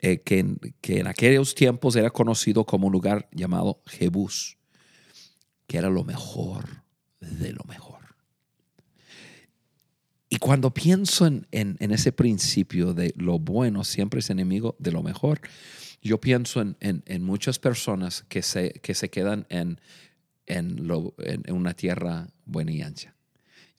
eh, 0.00 0.20
que, 0.20 0.38
en, 0.38 0.58
que 0.80 1.00
en 1.00 1.06
aquellos 1.06 1.54
tiempos 1.54 1.96
era 1.96 2.10
conocido 2.10 2.64
como 2.64 2.86
un 2.86 2.92
lugar 2.92 3.28
llamado 3.32 3.82
Jebús, 3.86 4.56
que 5.66 5.78
era 5.78 5.90
lo 5.90 6.04
mejor 6.04 6.82
de 7.20 7.52
lo 7.52 7.64
mejor. 7.64 8.00
Y 10.28 10.36
cuando 10.36 10.72
pienso 10.72 11.26
en, 11.26 11.46
en- 11.50 11.76
ese 11.90 12.12
principio 12.12 12.94
de 12.94 13.12
lo 13.16 13.38
bueno 13.38 13.82
siempre 13.84 14.20
es 14.20 14.30
enemigo 14.30 14.76
de 14.78 14.92
lo 14.92 15.02
mejor, 15.02 15.40
yo 16.02 16.18
pienso 16.20 16.62
en, 16.62 17.22
muchas 17.22 17.58
personas 17.58 18.24
que 18.28 18.40
se, 18.40 18.72
que 18.74 18.94
se 18.94 19.10
quedan 19.10 19.44
en, 19.50 19.80
en, 20.46 20.90
una 21.50 21.74
tierra 21.74 22.28
buena 22.46 22.72
y 22.72 22.80
ancha. 22.80 23.14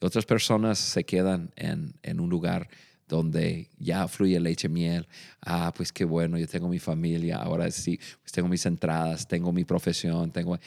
Otras 0.02 0.26
personas 0.26 0.78
se 0.78 1.04
quedan 1.04 1.52
en, 1.56 1.94
en 2.04 2.20
un 2.20 2.30
lugar 2.30 2.70
donde 3.12 3.70
ya 3.78 4.08
fluye 4.08 4.40
leche 4.40 4.70
miel. 4.70 5.06
Ah, 5.42 5.74
pues 5.76 5.92
qué 5.92 6.06
bueno, 6.06 6.38
yo 6.38 6.48
tengo 6.48 6.70
mi 6.70 6.80
familia, 6.80 7.36
ahora 7.36 7.70
sí, 7.70 8.00
pues 8.22 8.32
tengo 8.32 8.48
mis 8.48 8.66
entradas, 8.66 9.28
tengo 9.28 9.52
mi 9.52 9.66
profesión, 9.66 10.32
tengo... 10.32 10.58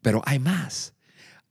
Pero 0.00 0.22
hay 0.24 0.38
más. 0.38 0.94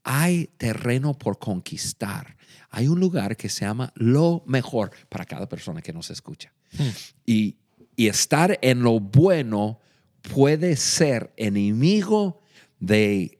Hay 0.03 0.49
terreno 0.57 1.13
por 1.13 1.37
conquistar. 1.37 2.37
Hay 2.69 2.87
un 2.87 2.99
lugar 2.99 3.35
que 3.35 3.49
se 3.49 3.65
llama 3.65 3.91
lo 3.95 4.41
mejor 4.47 4.91
para 5.09 5.25
cada 5.25 5.49
persona 5.49 5.81
que 5.81 5.91
nos 5.91 6.09
escucha. 6.09 6.53
Y, 7.25 7.57
y 7.97 8.07
estar 8.07 8.57
en 8.61 8.81
lo 8.81 9.01
bueno 9.01 9.81
puede 10.33 10.77
ser 10.77 11.33
enemigo 11.35 12.41
de, 12.79 13.39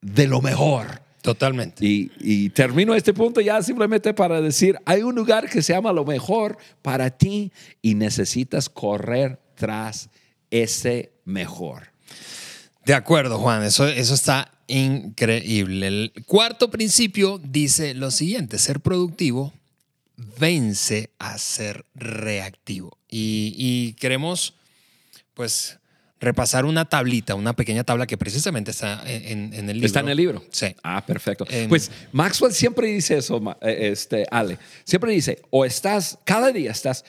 de 0.00 0.26
lo 0.26 0.40
mejor. 0.40 1.02
Totalmente. 1.28 1.84
Y, 1.84 2.10
y 2.20 2.48
termino 2.50 2.94
este 2.94 3.12
punto 3.12 3.42
ya 3.42 3.62
simplemente 3.62 4.14
para 4.14 4.40
decir, 4.40 4.78
hay 4.86 5.02
un 5.02 5.14
lugar 5.14 5.48
que 5.50 5.60
se 5.60 5.74
llama 5.74 5.92
lo 5.92 6.06
mejor 6.06 6.56
para 6.80 7.10
ti 7.10 7.52
y 7.82 7.94
necesitas 7.94 8.70
correr 8.70 9.38
tras 9.54 10.08
ese 10.50 11.12
mejor. 11.26 11.88
De 12.86 12.94
acuerdo, 12.94 13.36
Juan, 13.36 13.62
eso, 13.62 13.86
eso 13.86 14.14
está 14.14 14.50
increíble. 14.68 15.86
El 15.86 16.12
cuarto 16.26 16.70
principio 16.70 17.38
dice 17.38 17.92
lo 17.92 18.10
siguiente, 18.10 18.58
ser 18.58 18.80
productivo 18.80 19.52
vence 20.38 21.10
a 21.18 21.36
ser 21.36 21.84
reactivo. 21.94 22.96
Y, 23.10 23.52
y 23.58 23.92
queremos, 24.00 24.54
pues, 25.34 25.78
repasar 26.20 26.64
una 26.64 26.84
tablita, 26.84 27.34
una 27.34 27.54
pequeña 27.54 27.84
tabla 27.84 28.06
que 28.06 28.16
precisamente 28.16 28.70
está 28.72 29.02
en, 29.06 29.52
en 29.54 29.70
el 29.70 29.76
libro. 29.76 29.86
¿Está 29.86 30.00
en 30.00 30.08
el 30.08 30.16
libro? 30.16 30.44
Sí. 30.50 30.74
Ah, 30.82 31.04
perfecto. 31.04 31.46
Pues 31.68 31.90
Maxwell 32.12 32.52
siempre 32.52 32.88
dice 32.88 33.18
eso, 33.18 33.40
eh, 33.60 33.90
este, 33.92 34.26
Ale. 34.30 34.58
Siempre 34.84 35.12
dice, 35.12 35.40
o 35.50 35.64
estás, 35.64 36.18
cada 36.24 36.50
día 36.50 36.72
estás 36.72 37.04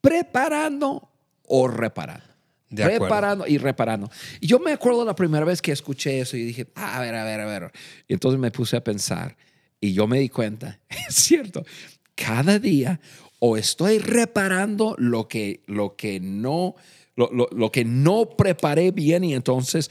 preparando 0.00 1.10
o 1.46 1.68
reparando. 1.68 2.26
De 2.68 2.84
acuerdo. 2.84 3.04
reparando 3.04 3.46
y 3.46 3.58
reparando. 3.58 4.10
Y 4.40 4.46
yo 4.46 4.58
me 4.58 4.72
acuerdo 4.72 5.04
la 5.04 5.14
primera 5.14 5.44
vez 5.44 5.60
que 5.60 5.72
escuché 5.72 6.20
eso 6.20 6.38
y 6.38 6.42
dije, 6.44 6.68
"Ah, 6.74 6.96
a 6.96 7.00
ver, 7.00 7.14
a 7.14 7.22
ver, 7.22 7.40
a 7.40 7.44
ver. 7.44 7.70
Y 8.08 8.14
entonces 8.14 8.40
me 8.40 8.50
puse 8.50 8.78
a 8.78 8.82
pensar 8.82 9.36
y 9.78 9.92
yo 9.92 10.06
me 10.06 10.20
di 10.20 10.30
cuenta, 10.30 10.80
es 11.08 11.14
cierto, 11.14 11.66
cada 12.14 12.58
día 12.58 12.98
o 13.40 13.56
estoy 13.56 13.98
reparando 13.98 14.94
lo 14.98 15.28
que, 15.28 15.62
lo 15.66 15.96
que, 15.96 16.20
no, 16.20 16.76
lo, 17.16 17.30
lo- 17.32 17.48
lo 17.52 17.70
que 17.72 17.84
no 17.84 18.30
preparé 18.36 18.90
bien 18.90 19.24
y 19.24 19.34
entonces 19.34 19.90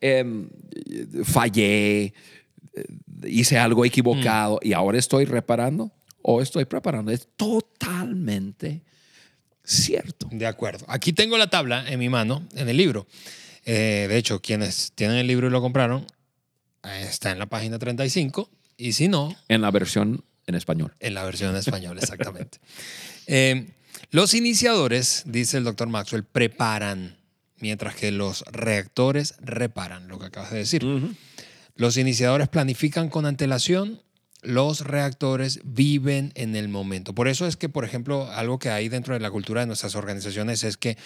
em, 0.00 0.48
fallé, 1.24 2.04
eh, 2.06 2.12
hice 3.26 3.58
algo 3.58 3.84
equivocado 3.84 4.58
y 4.62 4.72
ahora 4.72 4.98
estoy 4.98 5.24
reparando 5.24 5.92
o 6.22 6.42
estoy 6.42 6.64
preparando. 6.64 7.10
Es 7.12 7.28
totalmente 7.36 8.82
cierto. 9.64 10.28
De 10.30 10.46
acuerdo. 10.46 10.84
Aquí 10.88 11.12
tengo 11.12 11.38
la 11.38 11.48
tabla 11.48 11.84
en 11.90 11.98
mi 11.98 12.08
mano, 12.08 12.46
en 12.54 12.68
el 12.68 12.76
libro. 12.76 13.06
Eh, 13.64 14.06
de 14.08 14.16
hecho, 14.16 14.40
quienes 14.40 14.92
tienen 14.94 15.16
el 15.16 15.26
libro 15.26 15.48
y 15.48 15.50
lo 15.50 15.60
compraron, 15.60 16.06
está 17.00 17.30
en 17.32 17.38
la 17.38 17.46
página 17.46 17.78
35. 17.78 18.48
Y 18.76 18.92
si 18.92 19.08
no, 19.08 19.34
En 19.48 19.62
la 19.62 19.70
versión 19.70 20.24
en 20.46 20.54
español. 20.54 20.92
en 21.00 21.14
la 21.14 21.24
versión 21.24 21.50
en 21.50 21.56
español, 21.56 21.98
exactamente. 22.02 22.58
Eh, 23.26 23.70
los 24.10 24.34
iniciadores, 24.34 25.22
dice 25.26 25.58
el 25.58 25.64
doctor 25.64 25.88
Maxwell, 25.88 26.24
preparan, 26.24 27.16
mientras 27.58 27.94
que 27.94 28.10
los 28.12 28.42
reactores 28.50 29.34
reparan, 29.40 30.08
lo 30.08 30.18
que 30.18 30.26
acabas 30.26 30.50
de 30.52 30.58
decir. 30.58 30.84
Los 31.74 31.96
iniciadores 31.96 32.48
planifican 32.48 33.08
con 33.08 33.26
antelación, 33.26 34.00
los 34.42 34.82
reactores 34.82 35.60
viven 35.64 36.32
en 36.36 36.54
el 36.56 36.68
momento. 36.68 37.14
Por 37.14 37.26
eso 37.28 37.46
es 37.46 37.56
que, 37.56 37.68
por 37.68 37.84
ejemplo, 37.84 38.30
algo 38.30 38.58
que 38.58 38.70
hay 38.70 38.88
dentro 38.88 39.14
de 39.14 39.20
la 39.20 39.30
cultura 39.30 39.60
de 39.62 39.66
nuestras 39.66 39.94
organizaciones 39.96 40.62
es 40.64 40.76
que 40.76 40.96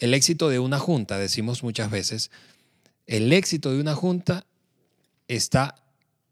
el 0.00 0.14
éxito 0.14 0.48
de 0.48 0.58
una 0.58 0.78
junta, 0.78 1.16
decimos 1.18 1.62
muchas 1.62 1.90
veces, 1.90 2.30
el 3.06 3.32
éxito 3.32 3.72
de 3.72 3.80
una 3.80 3.94
junta 3.94 4.46
está 5.28 5.74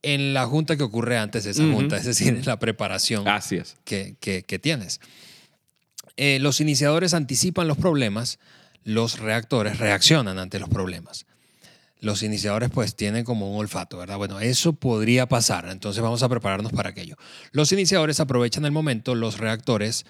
en 0.03 0.35
la 0.35 0.47
junta 0.47 0.77
que 0.77 0.83
ocurre 0.83 1.19
antes 1.19 1.45
de 1.45 1.51
esa 1.53 1.63
Ujú. 1.65 1.75
junta, 1.75 1.97
es 1.97 2.05
decir, 2.05 2.29
en 2.29 2.45
la 2.45 2.59
preparación 2.59 3.27
Así 3.29 3.57
es. 3.57 3.77
que, 3.85 4.17
que- 4.21 4.43
que 4.43 4.59
tienes. 4.59 5.01
Eh, 6.17 6.39
los 6.41 6.61
iniciadores 6.61 7.15
anticipan 7.15 7.69
los 7.69 7.77
problemas, 7.77 8.39
los 8.85 9.19
reactores 9.19 9.79
reaccionan 9.79 10.39
ante 10.39 10.59
los 10.59 10.69
problemas. 10.69 11.27
Los 12.01 12.23
iniciadores 12.23 12.71
pues 12.71 12.95
tienen 12.95 13.25
como 13.25 13.51
un 13.53 13.59
olfato, 13.61 13.97
¿verdad? 13.99 14.17
Bueno, 14.19 14.39
eso 14.41 14.75
podría 14.75 15.27
pasar, 15.27 15.69
entonces 15.71 16.03
vamos 16.03 16.23
a 16.23 16.29
prepararnos 16.29 16.73
para 16.73 16.91
aquello. 16.91 17.17
Los 17.53 17.73
iniciadores 17.73 18.21
aprovechan 18.21 18.65
el 18.67 18.73
momento, 18.73 19.15
los 19.15 19.39
reactores 19.39 20.05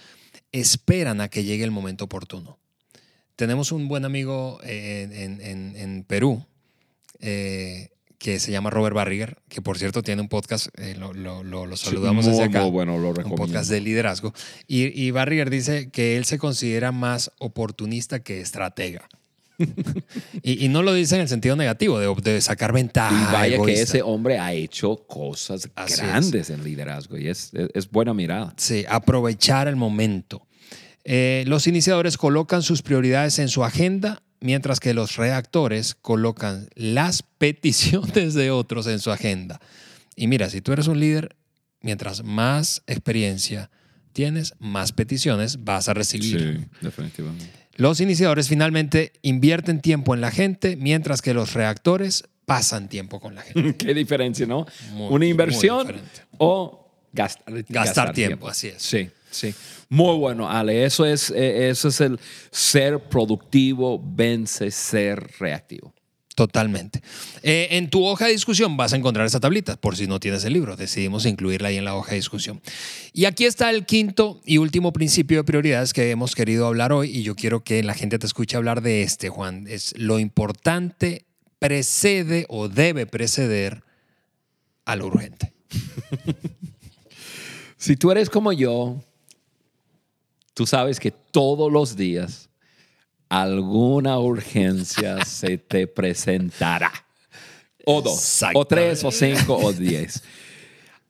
esperan 0.53 1.21
a 1.21 1.29
que 1.29 1.45
llegue 1.45 1.65
el 1.65 1.71
momento 1.71 2.05
oportuno. 2.07 2.59
Tenemos 3.37 3.71
un 3.71 3.87
buen 3.89 4.05
amigo 4.05 4.59
en, 4.65 5.13
en- 5.13 5.41
en- 5.41 5.77
en 5.77 6.05
Perú 6.05 6.45
eh, 7.21 7.91
que 8.19 8.39
se 8.41 8.51
llama 8.53 8.71
Robert 8.71 8.95
Barriger, 8.97 9.39
que 9.49 9.63
por 9.63 9.79
cierto 9.79 10.03
tiene 10.03 10.23
un 10.23 10.29
podcast, 10.29 10.69
eh, 10.79 10.95
lo, 10.99 11.13
lo- 11.13 11.43
lo- 11.45 11.67
lo 11.67 11.77
saludamos 11.77 12.25
muy, 12.25 12.33
desde 12.35 12.45
acá 12.49 12.63
muy 12.63 12.71
bueno, 12.71 12.99
lo 12.99 13.11
un 13.11 13.35
podcast 13.37 13.71
de 13.71 13.81
liderazgo. 13.81 14.33
Y, 14.67 14.87
y 15.01 15.11
Barrier 15.11 15.51
dice 15.51 15.91
que 15.91 16.17
él 16.17 16.25
se 16.25 16.39
considera 16.39 16.93
más 16.93 17.31
oportunista 17.39 18.21
que 18.21 18.41
estratega. 18.41 19.09
y, 20.43 20.65
y 20.65 20.69
no 20.69 20.83
lo 20.83 20.93
dice 20.93 21.15
en 21.15 21.23
el 21.23 21.29
sentido 21.29 21.57
negativo, 21.57 21.99
de, 21.99 22.15
de 22.31 22.41
sacar 22.41 22.73
ventaja. 22.73 23.29
Y 23.31 23.33
vaya 23.33 23.63
que 23.65 23.73
ese 23.81 24.03
hombre 24.03 24.39
ha 24.39 24.53
hecho 24.53 24.97
cosas 25.07 25.69
Así 25.75 25.95
es. 25.95 26.01
grandes 26.03 26.51
en 26.51 26.63
liderazgo 26.63 27.17
y 27.17 27.29
es, 27.29 27.53
es, 27.55 27.69
es 27.75 27.91
buena 27.91 28.13
mirada. 28.15 28.53
Sí, 28.57 28.85
aprovechar 28.89 29.67
el 29.69 29.77
momento. 29.77 30.47
Eh, 31.05 31.45
los 31.47 31.67
iniciadores 31.67 32.19
colocan 32.19 32.63
sus 32.63 32.83
prioridades 32.83 33.39
en 33.39 33.49
su 33.49 33.65
agenda, 33.65 34.23
mientras 34.47 34.81
que 34.81 34.95
los 34.95 35.17
reactores 35.17 35.95
colocan 35.95 36.69
las 36.75 37.23
peticiones 37.39 38.33
de 38.35 38.51
otros 38.51 38.87
en 38.87 39.01
su 39.01 39.11
agenda. 39.11 39.61
Y 40.15 40.29
mira, 40.29 40.49
si 40.49 40.61
tú 40.63 40.73
eres 40.73 40.87
un 40.87 40.99
líder, 41.01 41.37
mientras 41.83 42.23
más 42.25 42.83
experiencia 42.87 43.71
tienes, 44.13 44.55
más 44.59 44.93
peticiones 44.93 45.65
vas 45.65 45.89
a 45.91 45.95
recibir. 45.95 46.69
definitivamente. 46.81 47.45
Los 47.75 48.01
iniciadores 48.01 48.49
finalmente 48.49 49.13
invierten 49.21 49.83
tiempo 49.83 50.15
en 50.15 50.23
la 50.23 50.31
gente, 50.31 50.77
mientras 50.77 51.21
que 51.21 51.35
los 51.35 51.53
reactores 51.53 52.25
pasan 52.47 52.89
tiempo 52.89 53.21
con 53.21 53.35
la 53.35 53.43
gente. 53.43 53.77
Qué 53.87 53.93
diferencia, 53.93 54.47
¿no? 54.47 54.65
Muy- 54.93 55.13
Una 55.13 55.27
inversión 55.27 55.89
o 56.39 56.89
gastar, 57.13 57.65
gastar, 57.69 58.13
tiempo, 58.15 58.49
así 58.49 58.69
es. 58.69 58.81
Sí, 58.83 59.11
sí. 59.31 59.55
Muy 59.89 60.17
bueno, 60.17 60.49
Ale. 60.49 60.85
Eso 60.85 61.05
es, 61.05 61.31
eh, 61.31 61.69
eso 61.69 61.89
es 61.89 62.01
el 62.01 62.19
ser 62.51 63.01
productivo, 63.09 64.03
vence 64.03 64.71
ser 64.71 65.31
reactivo. 65.39 65.95
Totalmente. 66.35 67.01
Eh, 67.43 67.69
en 67.71 67.89
tu 67.89 68.05
hoja 68.05 68.27
de 68.27 68.33
discusión 68.33 68.77
vas 68.77 68.93
a 68.93 68.97
encontrar 68.97 69.25
esa 69.27 69.41
tablita, 69.41 69.77
por 69.77 69.97
si 69.97 70.07
no 70.07 70.21
tienes 70.21 70.45
el 70.45 70.53
libro. 70.53 70.77
Decidimos 70.77 71.25
incluirla 71.25 71.69
ahí 71.69 71.79
en 71.79 71.87
la 71.87 71.95
hoja 71.95 72.11
de 72.11 72.17
discusión. 72.17 72.61
Y 73.15 73.25
aquí 73.25 73.47
está 73.47 73.71
el 73.71 73.87
quinto 73.87 74.43
y 74.45 74.59
último 74.59 74.93
principio 74.93 75.39
de 75.39 75.45
prioridades 75.45 75.95
que 75.95 76.11
hemos 76.11 76.35
querido 76.35 76.67
hablar 76.67 76.93
hoy 76.93 77.11
y 77.11 77.23
yo 77.23 77.37
quiero 77.37 77.65
que 77.65 77.83
la 77.83 77.95
gente 77.95 78.19
te 78.19 78.27
escuche 78.27 78.57
hablar 78.57 78.83
de 78.83 79.03
este, 79.03 79.31
Juan. 79.31 79.67
Es 79.67 79.95
lo 79.97 80.19
importante 80.19 81.25
precede 81.59 82.45
o 82.51 82.69
debe 82.69 83.07
preceder 83.07 83.83
a 84.85 84.97
lo 84.97 85.07
urgente. 85.07 85.55
Si 87.79 87.95
tú 87.95 88.11
eres 88.11 88.31
como 88.31 88.53
yo, 88.53 89.05
tú 90.57 90.67
sabes 90.67 90.99
que 90.99 91.11
todos 91.11 91.71
los 91.71 91.97
días 91.97 92.49
alguna 93.29 94.19
urgencia 94.19 95.23
se 95.27 95.59
te 95.59 95.87
presentará. 95.87 96.91
O 97.85 98.01
dos, 98.01 98.43
o 98.55 98.65
tres, 98.65 99.05
o 99.05 99.13
cinco, 99.13 99.55
o 99.55 99.71
diez. 99.71 100.23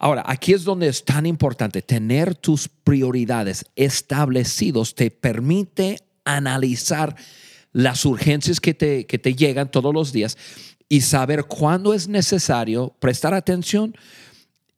Ahora, 0.01 0.25
aquí 0.27 0.53
es 0.53 0.65
donde 0.65 0.89
es 0.89 1.05
tan 1.05 1.27
importante 1.27 1.81
tener 1.81 2.35
tus 2.35 2.69
prioridades 2.69 3.65
establecidos, 3.77 4.97
te 4.97 5.13
permite 5.13 6.01
analizar 6.25 7.15
las 7.73 8.05
urgencias 8.05 8.61
que 8.61 8.75
te, 8.75 9.07
que 9.07 9.19
te 9.19 9.37
llegan 9.37 9.71
todos 9.71 9.95
los 9.95 10.13
días 10.13 10.37
y 10.89 11.03
saber 11.03 11.45
cuándo 11.45 11.95
es 11.95 12.09
necesario 12.09 12.97
prestar 12.99 13.33
atención 13.33 13.97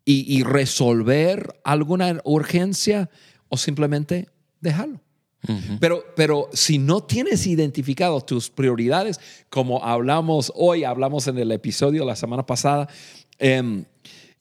y, 0.05 0.31
y 0.31 0.43
resolver 0.43 1.59
alguna 1.65 2.21
urgencia 2.25 3.09
o 3.49 3.57
simplemente 3.57 4.29
dejarlo. 4.61 5.01
Pero, 5.79 6.05
pero 6.17 6.49
si 6.53 6.79
no 6.79 7.03
tienes 7.05 7.47
identificado 7.47 8.21
tus 8.23 8.51
prioridades, 8.51 9.21
como 9.49 9.85
hablamos 9.85 10.53
hoy, 10.57 10.83
hablamos 10.83 11.29
en 11.29 11.39
el 11.39 11.53
episodio 11.53 12.05
la 12.05 12.17
semana 12.17 12.45
pasada, 12.45 12.89
em, 13.39 13.85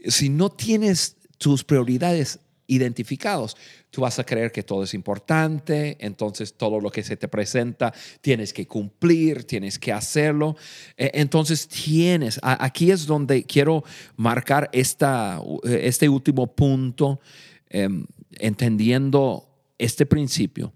si 0.07 0.29
no 0.29 0.49
tienes 0.49 1.17
tus 1.37 1.63
prioridades 1.63 2.39
identificados, 2.65 3.55
tú 3.91 4.01
vas 4.01 4.17
a 4.19 4.25
creer 4.25 4.51
que 4.51 4.63
todo 4.63 4.83
es 4.83 4.93
importante, 4.95 5.97
entonces 6.01 6.55
todo 6.57 6.81
lo 6.81 6.89
que 6.89 7.03
se 7.03 7.15
te 7.15 7.27
presenta 7.27 7.93
tienes 8.21 8.51
que 8.51 8.65
cumplir, 8.67 9.43
tienes 9.45 9.77
que 9.79 9.93
hacerlo. 9.93 10.57
Eh, 10.97 11.11
Entonces 11.13 11.67
tienes, 11.67 12.39
a- 12.41 12.65
aquí 12.65 12.89
es 12.91 13.05
donde 13.05 13.43
quiero 13.43 13.83
marcar 14.17 14.67
esta, 14.73 15.39
este 15.63 16.09
último 16.09 16.47
punto, 16.47 17.21
em, 17.69 18.05
entendiendo 18.39 19.46
este 19.77 20.05
principio. 20.05 20.73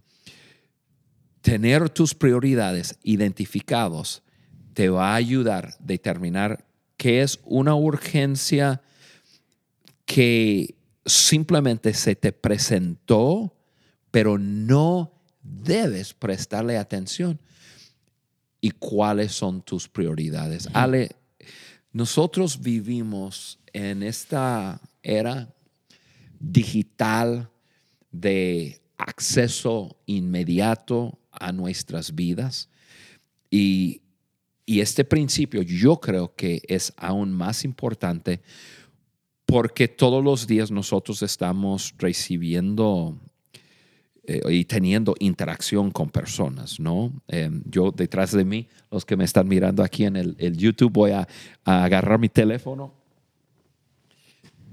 Tener 1.41 1.89
tus 1.89 2.13
prioridades 2.13 2.97
identificados 3.03 4.21
te 4.73 4.89
va 4.89 5.13
a 5.13 5.15
ayudar 5.15 5.65
a 5.65 5.75
determinar 5.79 6.65
qué 6.97 7.21
es 7.21 7.39
una 7.43 7.75
urgencia 7.75 8.81
que 10.05 10.75
simplemente 11.05 11.93
se 11.93 12.15
te 12.15 12.31
presentó, 12.31 13.55
pero 14.11 14.37
no 14.37 15.11
debes 15.41 16.13
prestarle 16.13 16.77
atención. 16.77 17.39
¿Y 18.59 18.71
cuáles 18.71 19.31
son 19.31 19.63
tus 19.63 19.89
prioridades? 19.89 20.69
Ale, 20.73 21.15
nosotros 21.91 22.61
vivimos 22.61 23.59
en 23.73 24.03
esta 24.03 24.79
era 25.01 25.53
digital 26.39 27.49
de 28.11 28.81
acceso 29.01 29.97
inmediato 30.05 31.19
a 31.31 31.51
nuestras 31.51 32.13
vidas 32.13 32.69
y, 33.49 34.01
y 34.65 34.81
este 34.81 35.03
principio 35.03 35.61
yo 35.61 35.99
creo 35.99 36.35
que 36.35 36.61
es 36.67 36.93
aún 36.97 37.31
más 37.31 37.65
importante 37.65 38.41
porque 39.45 39.87
todos 39.87 40.23
los 40.23 40.47
días 40.47 40.71
nosotros 40.71 41.21
estamos 41.23 41.93
recibiendo 41.97 43.19
eh, 44.23 44.39
y 44.49 44.63
teniendo 44.65 45.15
interacción 45.19 45.91
con 45.91 46.09
personas, 46.09 46.79
¿no? 46.79 47.11
Eh, 47.27 47.49
yo 47.65 47.91
detrás 47.91 48.31
de 48.31 48.45
mí, 48.45 48.69
los 48.89 49.03
que 49.03 49.17
me 49.17 49.25
están 49.25 49.47
mirando 49.47 49.83
aquí 49.83 50.05
en 50.05 50.15
el, 50.15 50.35
el 50.39 50.55
YouTube, 50.55 50.93
voy 50.93 51.11
a, 51.11 51.27
agarrar 51.65 52.19
mi 52.19 52.29
teléfono 52.29 52.93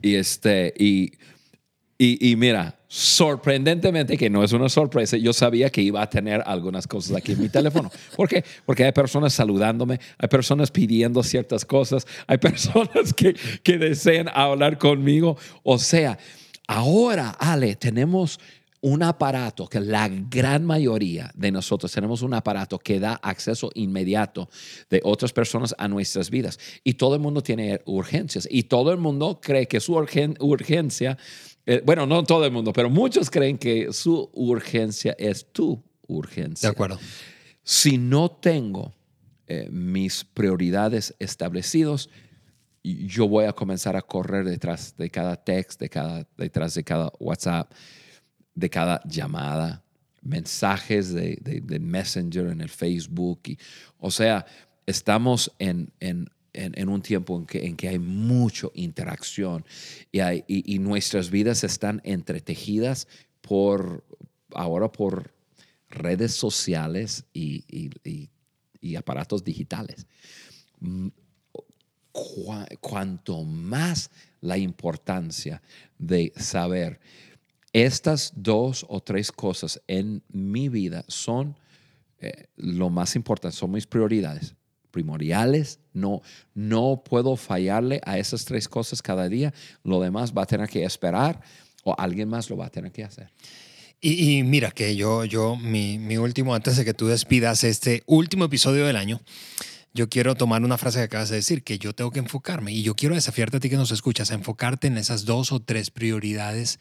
y 0.00 0.14
este 0.14 0.72
y, 0.78 1.12
y 1.98 2.36
mira, 2.36 2.77
sorprendentemente, 2.88 4.16
que 4.16 4.30
no 4.30 4.42
es 4.42 4.52
una 4.52 4.70
sorpresa, 4.70 5.18
yo 5.18 5.34
sabía 5.34 5.68
que 5.68 5.82
iba 5.82 6.00
a 6.00 6.08
tener 6.08 6.42
algunas 6.46 6.86
cosas 6.86 7.16
aquí 7.16 7.32
en 7.32 7.42
mi 7.42 7.50
teléfono. 7.50 7.90
¿Por 8.16 8.28
qué? 8.28 8.42
Porque 8.64 8.84
hay 8.84 8.92
personas 8.92 9.34
saludándome, 9.34 10.00
hay 10.16 10.28
personas 10.28 10.70
pidiendo 10.70 11.22
ciertas 11.22 11.66
cosas, 11.66 12.06
hay 12.26 12.38
personas 12.38 13.12
que, 13.12 13.36
que 13.62 13.76
desean 13.76 14.28
hablar 14.32 14.78
conmigo. 14.78 15.36
O 15.62 15.78
sea, 15.78 16.18
ahora, 16.66 17.30
Ale, 17.38 17.76
tenemos 17.76 18.40
un 18.80 19.02
aparato 19.02 19.66
que 19.66 19.80
la 19.80 20.08
gran 20.08 20.64
mayoría 20.64 21.30
de 21.34 21.50
nosotros 21.50 21.90
tenemos 21.90 22.22
un 22.22 22.34
aparato 22.34 22.78
que 22.78 23.00
da 23.00 23.14
acceso 23.14 23.70
inmediato 23.74 24.48
de 24.88 25.00
otras 25.04 25.32
personas 25.32 25.74
a 25.78 25.88
nuestras 25.88 26.30
vidas. 26.30 26.58
Y 26.84 26.94
todo 26.94 27.14
el 27.14 27.20
mundo 27.20 27.42
tiene 27.42 27.80
urgencias 27.86 28.46
y 28.50 28.64
todo 28.64 28.92
el 28.92 28.98
mundo 28.98 29.40
cree 29.42 29.66
que 29.66 29.80
su 29.80 29.94
urgencia 29.94 31.18
eh, 31.70 31.82
bueno, 31.84 32.06
no 32.06 32.24
todo 32.24 32.46
el 32.46 32.50
mundo, 32.50 32.72
pero 32.72 32.88
muchos 32.88 33.28
creen 33.28 33.58
que 33.58 33.92
su 33.92 34.30
urgencia 34.32 35.14
es 35.18 35.52
tu 35.52 35.84
urgencia. 36.06 36.66
De 36.66 36.72
acuerdo. 36.72 36.98
Si 37.62 37.98
no 37.98 38.30
tengo 38.30 38.94
eh, 39.46 39.68
mis 39.70 40.24
prioridades 40.24 41.14
establecidos, 41.18 42.08
yo 42.82 43.28
voy 43.28 43.44
a 43.44 43.52
comenzar 43.52 43.96
a 43.96 44.00
correr 44.00 44.46
detrás 44.46 44.96
de 44.96 45.10
cada 45.10 45.36
text, 45.36 45.78
de 45.78 45.90
cada, 45.90 46.26
detrás 46.38 46.72
de 46.72 46.84
cada 46.84 47.12
WhatsApp, 47.18 47.70
de 48.54 48.70
cada 48.70 49.02
llamada, 49.04 49.84
mensajes 50.22 51.12
de, 51.12 51.36
de, 51.42 51.78
Messenger 51.78 52.46
en 52.46 52.62
el 52.62 52.70
Facebook. 52.70 53.40
Y, 53.44 53.58
o 53.98 54.10
sea, 54.10 54.46
estamos 54.86 55.52
en, 55.58 55.92
en 56.00 56.30
en, 56.58 56.88
un 56.88 57.02
tiempo 57.02 57.36
en 57.36 57.46
que, 57.46 57.66
en 57.66 57.76
que 57.76 57.88
hay 57.88 57.98
mucha 57.98 58.68
interacción 58.74 59.64
y, 60.10 60.20
hay, 60.20 60.44
y, 60.48 60.78
nuestras 60.78 61.30
vidas 61.30 61.62
están 61.64 62.00
entretejidas 62.04 63.06
por, 63.40 64.04
ahora 64.54 64.90
por 64.90 65.32
redes 65.88 66.34
sociales 66.34 67.24
y, 67.32 68.28
aparatos 68.96 69.44
digitales. 69.44 70.06
Mm, 70.80 71.08
cuanto 72.80 73.44
más 73.44 74.10
la 74.40 74.58
importancia 74.58 75.62
de 75.98 76.32
saber 76.36 76.98
estas 77.72 78.32
dos 78.34 78.84
o 78.88 79.00
tres 79.00 79.30
cosas 79.30 79.80
en 79.86 80.22
mi 80.28 80.68
vida 80.68 81.04
son 81.06 81.54
eh, 82.20 82.46
lo 82.56 82.90
más 82.90 83.14
importante, 83.14 83.56
son 83.56 83.70
mis 83.70 83.86
prioridades 83.86 84.56
primordiales. 84.90 85.80
No, 85.92 86.22
no 86.54 87.02
puedo 87.04 87.36
fallarle 87.36 88.00
a 88.04 88.18
esas 88.18 88.44
tres 88.44 88.68
cosas 88.68 89.02
cada 89.02 89.28
día. 89.28 89.52
Lo 89.82 90.00
demás 90.00 90.32
va 90.36 90.42
a 90.42 90.46
tener 90.46 90.68
que 90.68 90.84
esperar 90.84 91.40
o 91.84 91.94
alguien 91.98 92.28
más 92.28 92.50
lo 92.50 92.56
va 92.56 92.66
a 92.66 92.70
tener 92.70 92.92
que 92.92 93.04
hacer. 93.04 93.30
Y, 94.00 94.44
mira 94.44 94.70
que 94.70 94.94
yo, 94.94 95.24
yo 95.24 95.56
mi, 95.56 95.98
mi, 95.98 96.18
último, 96.18 96.54
antes 96.54 96.76
de 96.76 96.84
que 96.84 96.94
tú 96.94 97.08
despidas 97.08 97.64
este 97.64 98.04
último 98.06 98.44
episodio 98.44 98.86
del 98.86 98.94
año, 98.94 99.20
yo 99.92 100.08
quiero 100.08 100.36
tomar 100.36 100.62
una 100.62 100.78
frase 100.78 100.98
que 100.98 101.04
acabas 101.04 101.30
de 101.30 101.36
decir, 101.36 101.64
que 101.64 101.78
yo 101.78 101.92
tengo 101.92 102.12
que 102.12 102.20
enfocarme 102.20 102.72
y 102.72 102.82
yo 102.82 102.94
quiero 102.94 103.16
desafiarte 103.16 103.56
a 103.56 103.60
ti 103.60 103.68
que 103.68 103.76
nos 103.76 103.90
escuchas, 103.90 104.30
a 104.30 104.34
enfocarte 104.34 104.86
en 104.86 104.98
esas 104.98 105.24
dos 105.24 105.50
o 105.50 105.58
tres 105.58 105.90
prioridades 105.90 106.78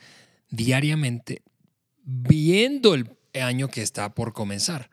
diariamente, 0.52 1.42
viendo 2.04 2.94
el 2.94 3.10
año 3.34 3.70
que 3.70 3.82
está 3.82 4.14
por 4.14 4.34
comenzar 4.34 4.92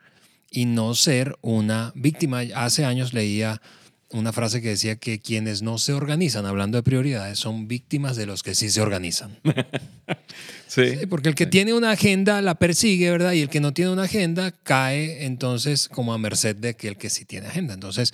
y 0.55 0.63
no 0.65 0.95
ser 0.95 1.37
una 1.41 1.91
víctima. 1.95 2.39
Hace 2.55 2.85
años 2.85 3.13
leía 3.13 3.61
una 4.09 4.31
frase 4.31 4.61
que 4.61 4.69
decía 4.69 4.95
que 4.95 5.19
quienes 5.19 5.61
no 5.61 5.77
se 5.77 5.91
organizan, 5.91 6.45
hablando 6.45 6.77
de 6.77 6.83
prioridades, 6.83 7.39
son 7.39 7.67
víctimas 7.67 8.15
de 8.15 8.25
los 8.25 8.41
que 8.41 8.55
sí 8.55 8.69
se 8.69 8.79
organizan. 8.79 9.37
sí. 10.67 10.93
Porque 11.09 11.27
el 11.27 11.35
que 11.35 11.45
tiene 11.45 11.73
una 11.73 11.91
agenda 11.91 12.41
la 12.41 12.55
persigue, 12.55 13.11
¿verdad? 13.11 13.33
Y 13.33 13.41
el 13.41 13.49
que 13.49 13.59
no 13.59 13.73
tiene 13.73 13.91
una 13.91 14.03
agenda 14.03 14.53
cae 14.63 15.25
entonces 15.25 15.89
como 15.89 16.13
a 16.13 16.17
merced 16.17 16.55
de 16.55 16.75
que 16.75 16.87
el 16.87 16.95
que 16.95 17.09
sí 17.09 17.25
tiene 17.25 17.47
agenda. 17.47 17.73
Entonces, 17.73 18.13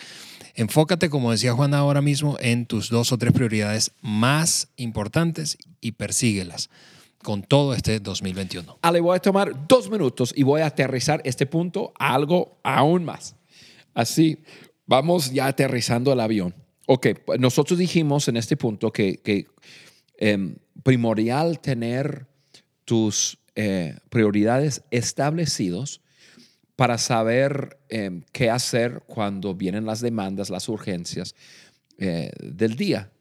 enfócate, 0.56 1.12
como 1.12 1.32
decía 1.32 1.54
Juan 1.54 1.76
ahora 1.76 2.02
mismo, 2.02 2.38
en 2.40 2.66
tus 2.66 2.90
dos 2.90 3.12
o 3.12 3.20
tres 3.20 3.34
prioridades 3.34 3.92
más 4.02 4.70
importantes 4.78 5.60
y 5.80 5.92
persíguelas 5.92 6.72
con 7.24 7.44
todo 7.44 7.74
este 7.74 8.00
2021. 8.00 8.80
Ale, 8.82 9.00
voy 9.00 9.16
a 9.16 9.20
tomar 9.20 9.68
dos 9.68 9.90
minutos 9.90 10.34
y 10.36 10.44
voy 10.44 10.62
a 10.62 10.68
aterrizar 10.68 11.22
este 11.26 11.46
punto 11.46 11.94
a 11.98 12.14
algo 12.14 12.60
aún 12.64 13.06
más. 13.06 13.36
Así, 13.94 14.44
vamos 14.86 15.32
ya 15.32 15.48
aterrizando 15.48 16.14
el 16.14 16.20
avión. 16.20 16.56
Ok, 16.88 17.08
nosotros 17.40 17.80
dijimos 17.80 18.28
en 18.28 18.38
este 18.38 18.58
punto 18.58 18.92
que, 18.92 19.18
que 19.18 19.48
em, 20.18 20.56
primordial 20.84 21.60
tener 21.60 22.28
tus 22.86 23.38
eh, 23.56 23.98
prioridades 24.10 24.84
establecidos 24.92 26.02
para 26.76 26.98
saber 26.98 27.78
em, 27.90 28.24
qué 28.32 28.50
hacer 28.50 29.04
cuando 29.06 29.54
vienen 29.54 29.86
las 29.86 30.02
demandas, 30.02 30.50
las 30.50 30.68
urgencias 30.68 31.36
eh, 31.98 32.32
del 32.42 32.76
día. 32.76 33.12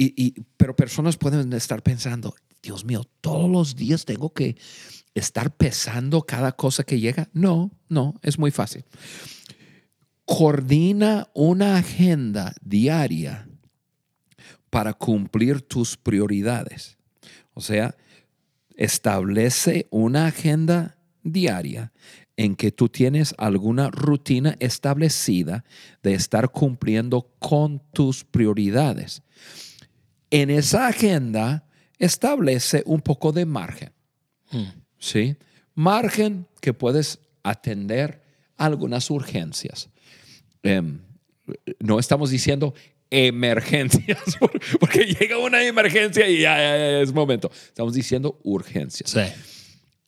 Y, 0.00 0.42
pero 0.56 0.76
personas 0.76 1.16
pueden 1.16 1.52
estar 1.54 1.82
pensando, 1.82 2.32
Dios 2.62 2.84
mío, 2.84 3.04
todos 3.20 3.50
los 3.50 3.76
días 3.76 4.04
tengo 4.04 4.32
que 4.32 4.56
estar 5.14 5.54
pesando 5.54 6.22
cada 6.22 6.52
cosa 6.52 6.84
que 6.84 7.00
llega. 7.00 7.28
No, 7.32 7.70
no, 7.88 8.14
es 8.22 8.38
muy 8.38 8.50
fácil. 8.50 8.84
Coordina 10.24 11.28
una 11.34 11.78
agenda 11.78 12.54
diaria 12.60 13.48
para 14.70 14.92
cumplir 14.92 15.62
tus 15.62 15.96
prioridades. 15.96 16.98
O 17.54 17.60
sea, 17.60 17.96
establece 18.76 19.86
una 19.90 20.26
agenda 20.26 20.98
diaria 21.22 21.92
en 22.36 22.54
que 22.54 22.70
tú 22.70 22.88
tienes 22.88 23.34
alguna 23.36 23.90
rutina 23.90 24.56
establecida 24.60 25.64
de 26.02 26.14
estar 26.14 26.50
cumpliendo 26.50 27.32
con 27.40 27.82
tus 27.92 28.24
prioridades. 28.24 29.22
En 30.30 30.50
esa 30.50 30.86
agenda, 30.86 31.67
establece 31.98 32.82
un 32.86 33.00
poco 33.00 33.32
de 33.32 33.44
margen. 33.44 33.92
Hmm. 34.50 34.82
¿Sí? 34.98 35.36
Margen 35.74 36.46
que 36.60 36.74
puedes 36.74 37.18
atender 37.42 38.22
algunas 38.56 39.10
urgencias. 39.10 39.88
Em, 40.62 41.00
no 41.78 41.98
estamos 41.98 42.30
diciendo 42.30 42.74
emergencias, 43.10 44.18
porque 44.80 45.04
llega 45.04 45.38
una 45.38 45.64
emergencia 45.64 46.28
y 46.28 46.40
ya, 46.40 47.00
es 47.00 47.12
momento. 47.12 47.50
Estamos 47.52 47.94
diciendo 47.94 48.38
urgencias. 48.42 49.14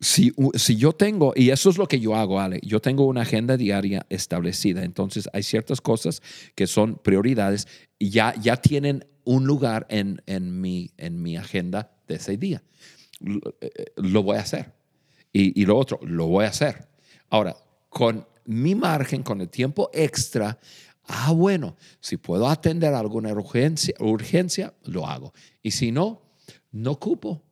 Si, 0.01 0.33
si, 0.55 0.77
yo 0.77 0.93
tengo, 0.93 1.35
y 1.37 1.51
eso 1.51 1.69
es 1.69 1.77
lo 1.77 1.87
que 1.87 2.01
yo 2.01 2.15
hago, 2.15 2.41
Ale, 2.41 2.59
yo 2.63 2.81
tengo 2.81 3.05
una 3.05 3.21
agenda 3.23 3.59
diaria 3.59 4.07
establecida, 4.09 4.83
entonces 4.83 5.29
hay 5.35 5.43
ciertas 5.43 5.83
cosas 5.83 6.23
que 6.55 6.67
son 6.67 6.97
prioridades 6.97 7.69
ya, 8.09 8.35
ya 8.41 8.57
tienen 8.57 9.07
un 9.25 9.47
lugar 9.47 9.87
en, 9.91 10.23
en, 10.27 10.61
mi, 10.61 10.91
en 10.97 11.23
mi 11.23 11.37
agenda 11.37 11.93
de 12.09 12.15
ese 12.17 12.37
día. 12.37 12.63
Lo, 13.21 13.55
eh, 13.61 13.93
voy 13.97 14.37
a 14.37 14.41
hacer. 14.41 14.73
Y, 15.33 15.61
y, 15.61 15.67
lo 15.67 15.77
otro, 15.77 16.01
lo 16.03 16.27
voy 16.27 16.47
a 16.47 16.49
hacer. 16.49 16.89
Ahora, 17.29 17.57
con 17.89 18.27
mi 18.47 18.75
margen, 18.75 19.23
con 19.23 19.41
el 19.41 19.49
tiempo 19.49 19.91
extra, 19.93 20.59
ah, 21.05 21.33
bueno, 21.33 21.77
si 22.01 22.17
puedo 22.17 22.49
atender 22.49 22.95
alguna 22.95 23.33
urgencia, 23.33 23.95
urgencia, 24.01 24.75
lo 24.85 25.07
hago. 25.07 25.33
Y 25.63 25.71
si 25.71 25.93
no, 25.93 26.23
no 26.73 26.99
cupo. 26.99 27.43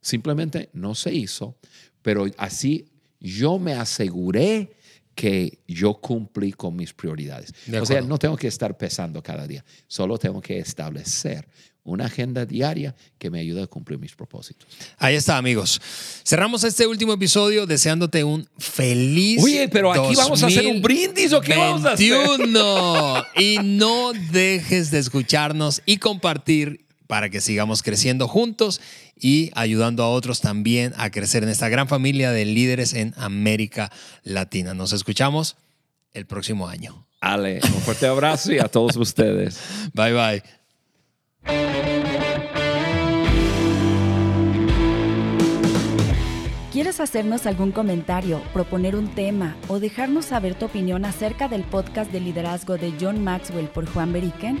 Simplemente 0.00 0.70
no 0.72 0.94
se 0.94 1.12
hizo, 1.12 1.58
pero 2.02 2.26
así 2.38 2.88
yo 3.20 3.58
me 3.58 3.74
aseguré 3.74 4.77
que 5.18 5.58
yo 5.66 5.94
cumplí 5.94 6.52
con 6.52 6.76
mis 6.76 6.94
prioridades. 6.94 7.52
O 7.82 7.84
sea, 7.84 8.00
no 8.02 8.18
tengo 8.20 8.36
que 8.36 8.46
estar 8.46 8.78
pesando 8.78 9.20
cada 9.20 9.48
día, 9.48 9.64
solo 9.88 10.16
tengo 10.16 10.40
que 10.40 10.60
establecer 10.60 11.48
una 11.82 12.04
agenda 12.04 12.46
diaria 12.46 12.94
que 13.18 13.28
me 13.28 13.40
ayude 13.40 13.64
a 13.64 13.66
cumplir 13.66 13.98
mis 13.98 14.14
propósitos. 14.14 14.68
Ahí 14.96 15.16
está, 15.16 15.36
amigos. 15.36 15.80
Cerramos 16.24 16.62
este 16.62 16.86
último 16.86 17.14
episodio 17.14 17.66
deseándote 17.66 18.22
un 18.22 18.48
feliz. 18.58 19.42
Oye, 19.42 19.68
pero 19.68 19.90
aquí 19.90 20.14
vamos 20.14 20.40
a 20.44 20.46
hacer 20.46 20.68
un 20.68 20.80
brindis 20.80 21.32
o 21.32 21.40
qué 21.40 21.56
vamos 21.56 21.84
a 21.84 21.94
hacer. 21.94 22.14
y 23.36 23.58
no 23.60 24.12
dejes 24.30 24.92
de 24.92 25.00
escucharnos 25.00 25.82
y 25.84 25.96
compartir 25.96 26.86
para 27.08 27.30
que 27.30 27.40
sigamos 27.40 27.82
creciendo 27.82 28.28
juntos 28.28 28.80
y 29.16 29.50
ayudando 29.54 30.04
a 30.04 30.10
otros 30.10 30.40
también 30.40 30.94
a 30.96 31.10
crecer 31.10 31.42
en 31.42 31.48
esta 31.48 31.68
gran 31.68 31.88
familia 31.88 32.30
de 32.30 32.44
líderes 32.44 32.94
en 32.94 33.14
América 33.16 33.90
Latina. 34.22 34.74
Nos 34.74 34.92
escuchamos 34.92 35.56
el 36.12 36.26
próximo 36.26 36.68
año. 36.68 37.06
Ale, 37.20 37.60
un 37.64 37.80
fuerte 37.80 38.06
abrazo 38.06 38.52
y 38.52 38.60
a 38.60 38.68
todos 38.68 38.94
ustedes. 38.96 39.58
Bye 39.94 40.12
bye. 40.12 40.42
¿Quieres 46.70 47.00
hacernos 47.00 47.46
algún 47.46 47.72
comentario, 47.72 48.40
proponer 48.52 48.94
un 48.94 49.12
tema 49.12 49.56
o 49.66 49.80
dejarnos 49.80 50.26
saber 50.26 50.54
tu 50.54 50.66
opinión 50.66 51.04
acerca 51.04 51.48
del 51.48 51.64
podcast 51.64 52.12
de 52.12 52.20
liderazgo 52.20 52.76
de 52.76 52.92
John 53.00 53.24
Maxwell 53.24 53.66
por 53.66 53.86
Juan 53.86 54.12
Beriken? 54.12 54.60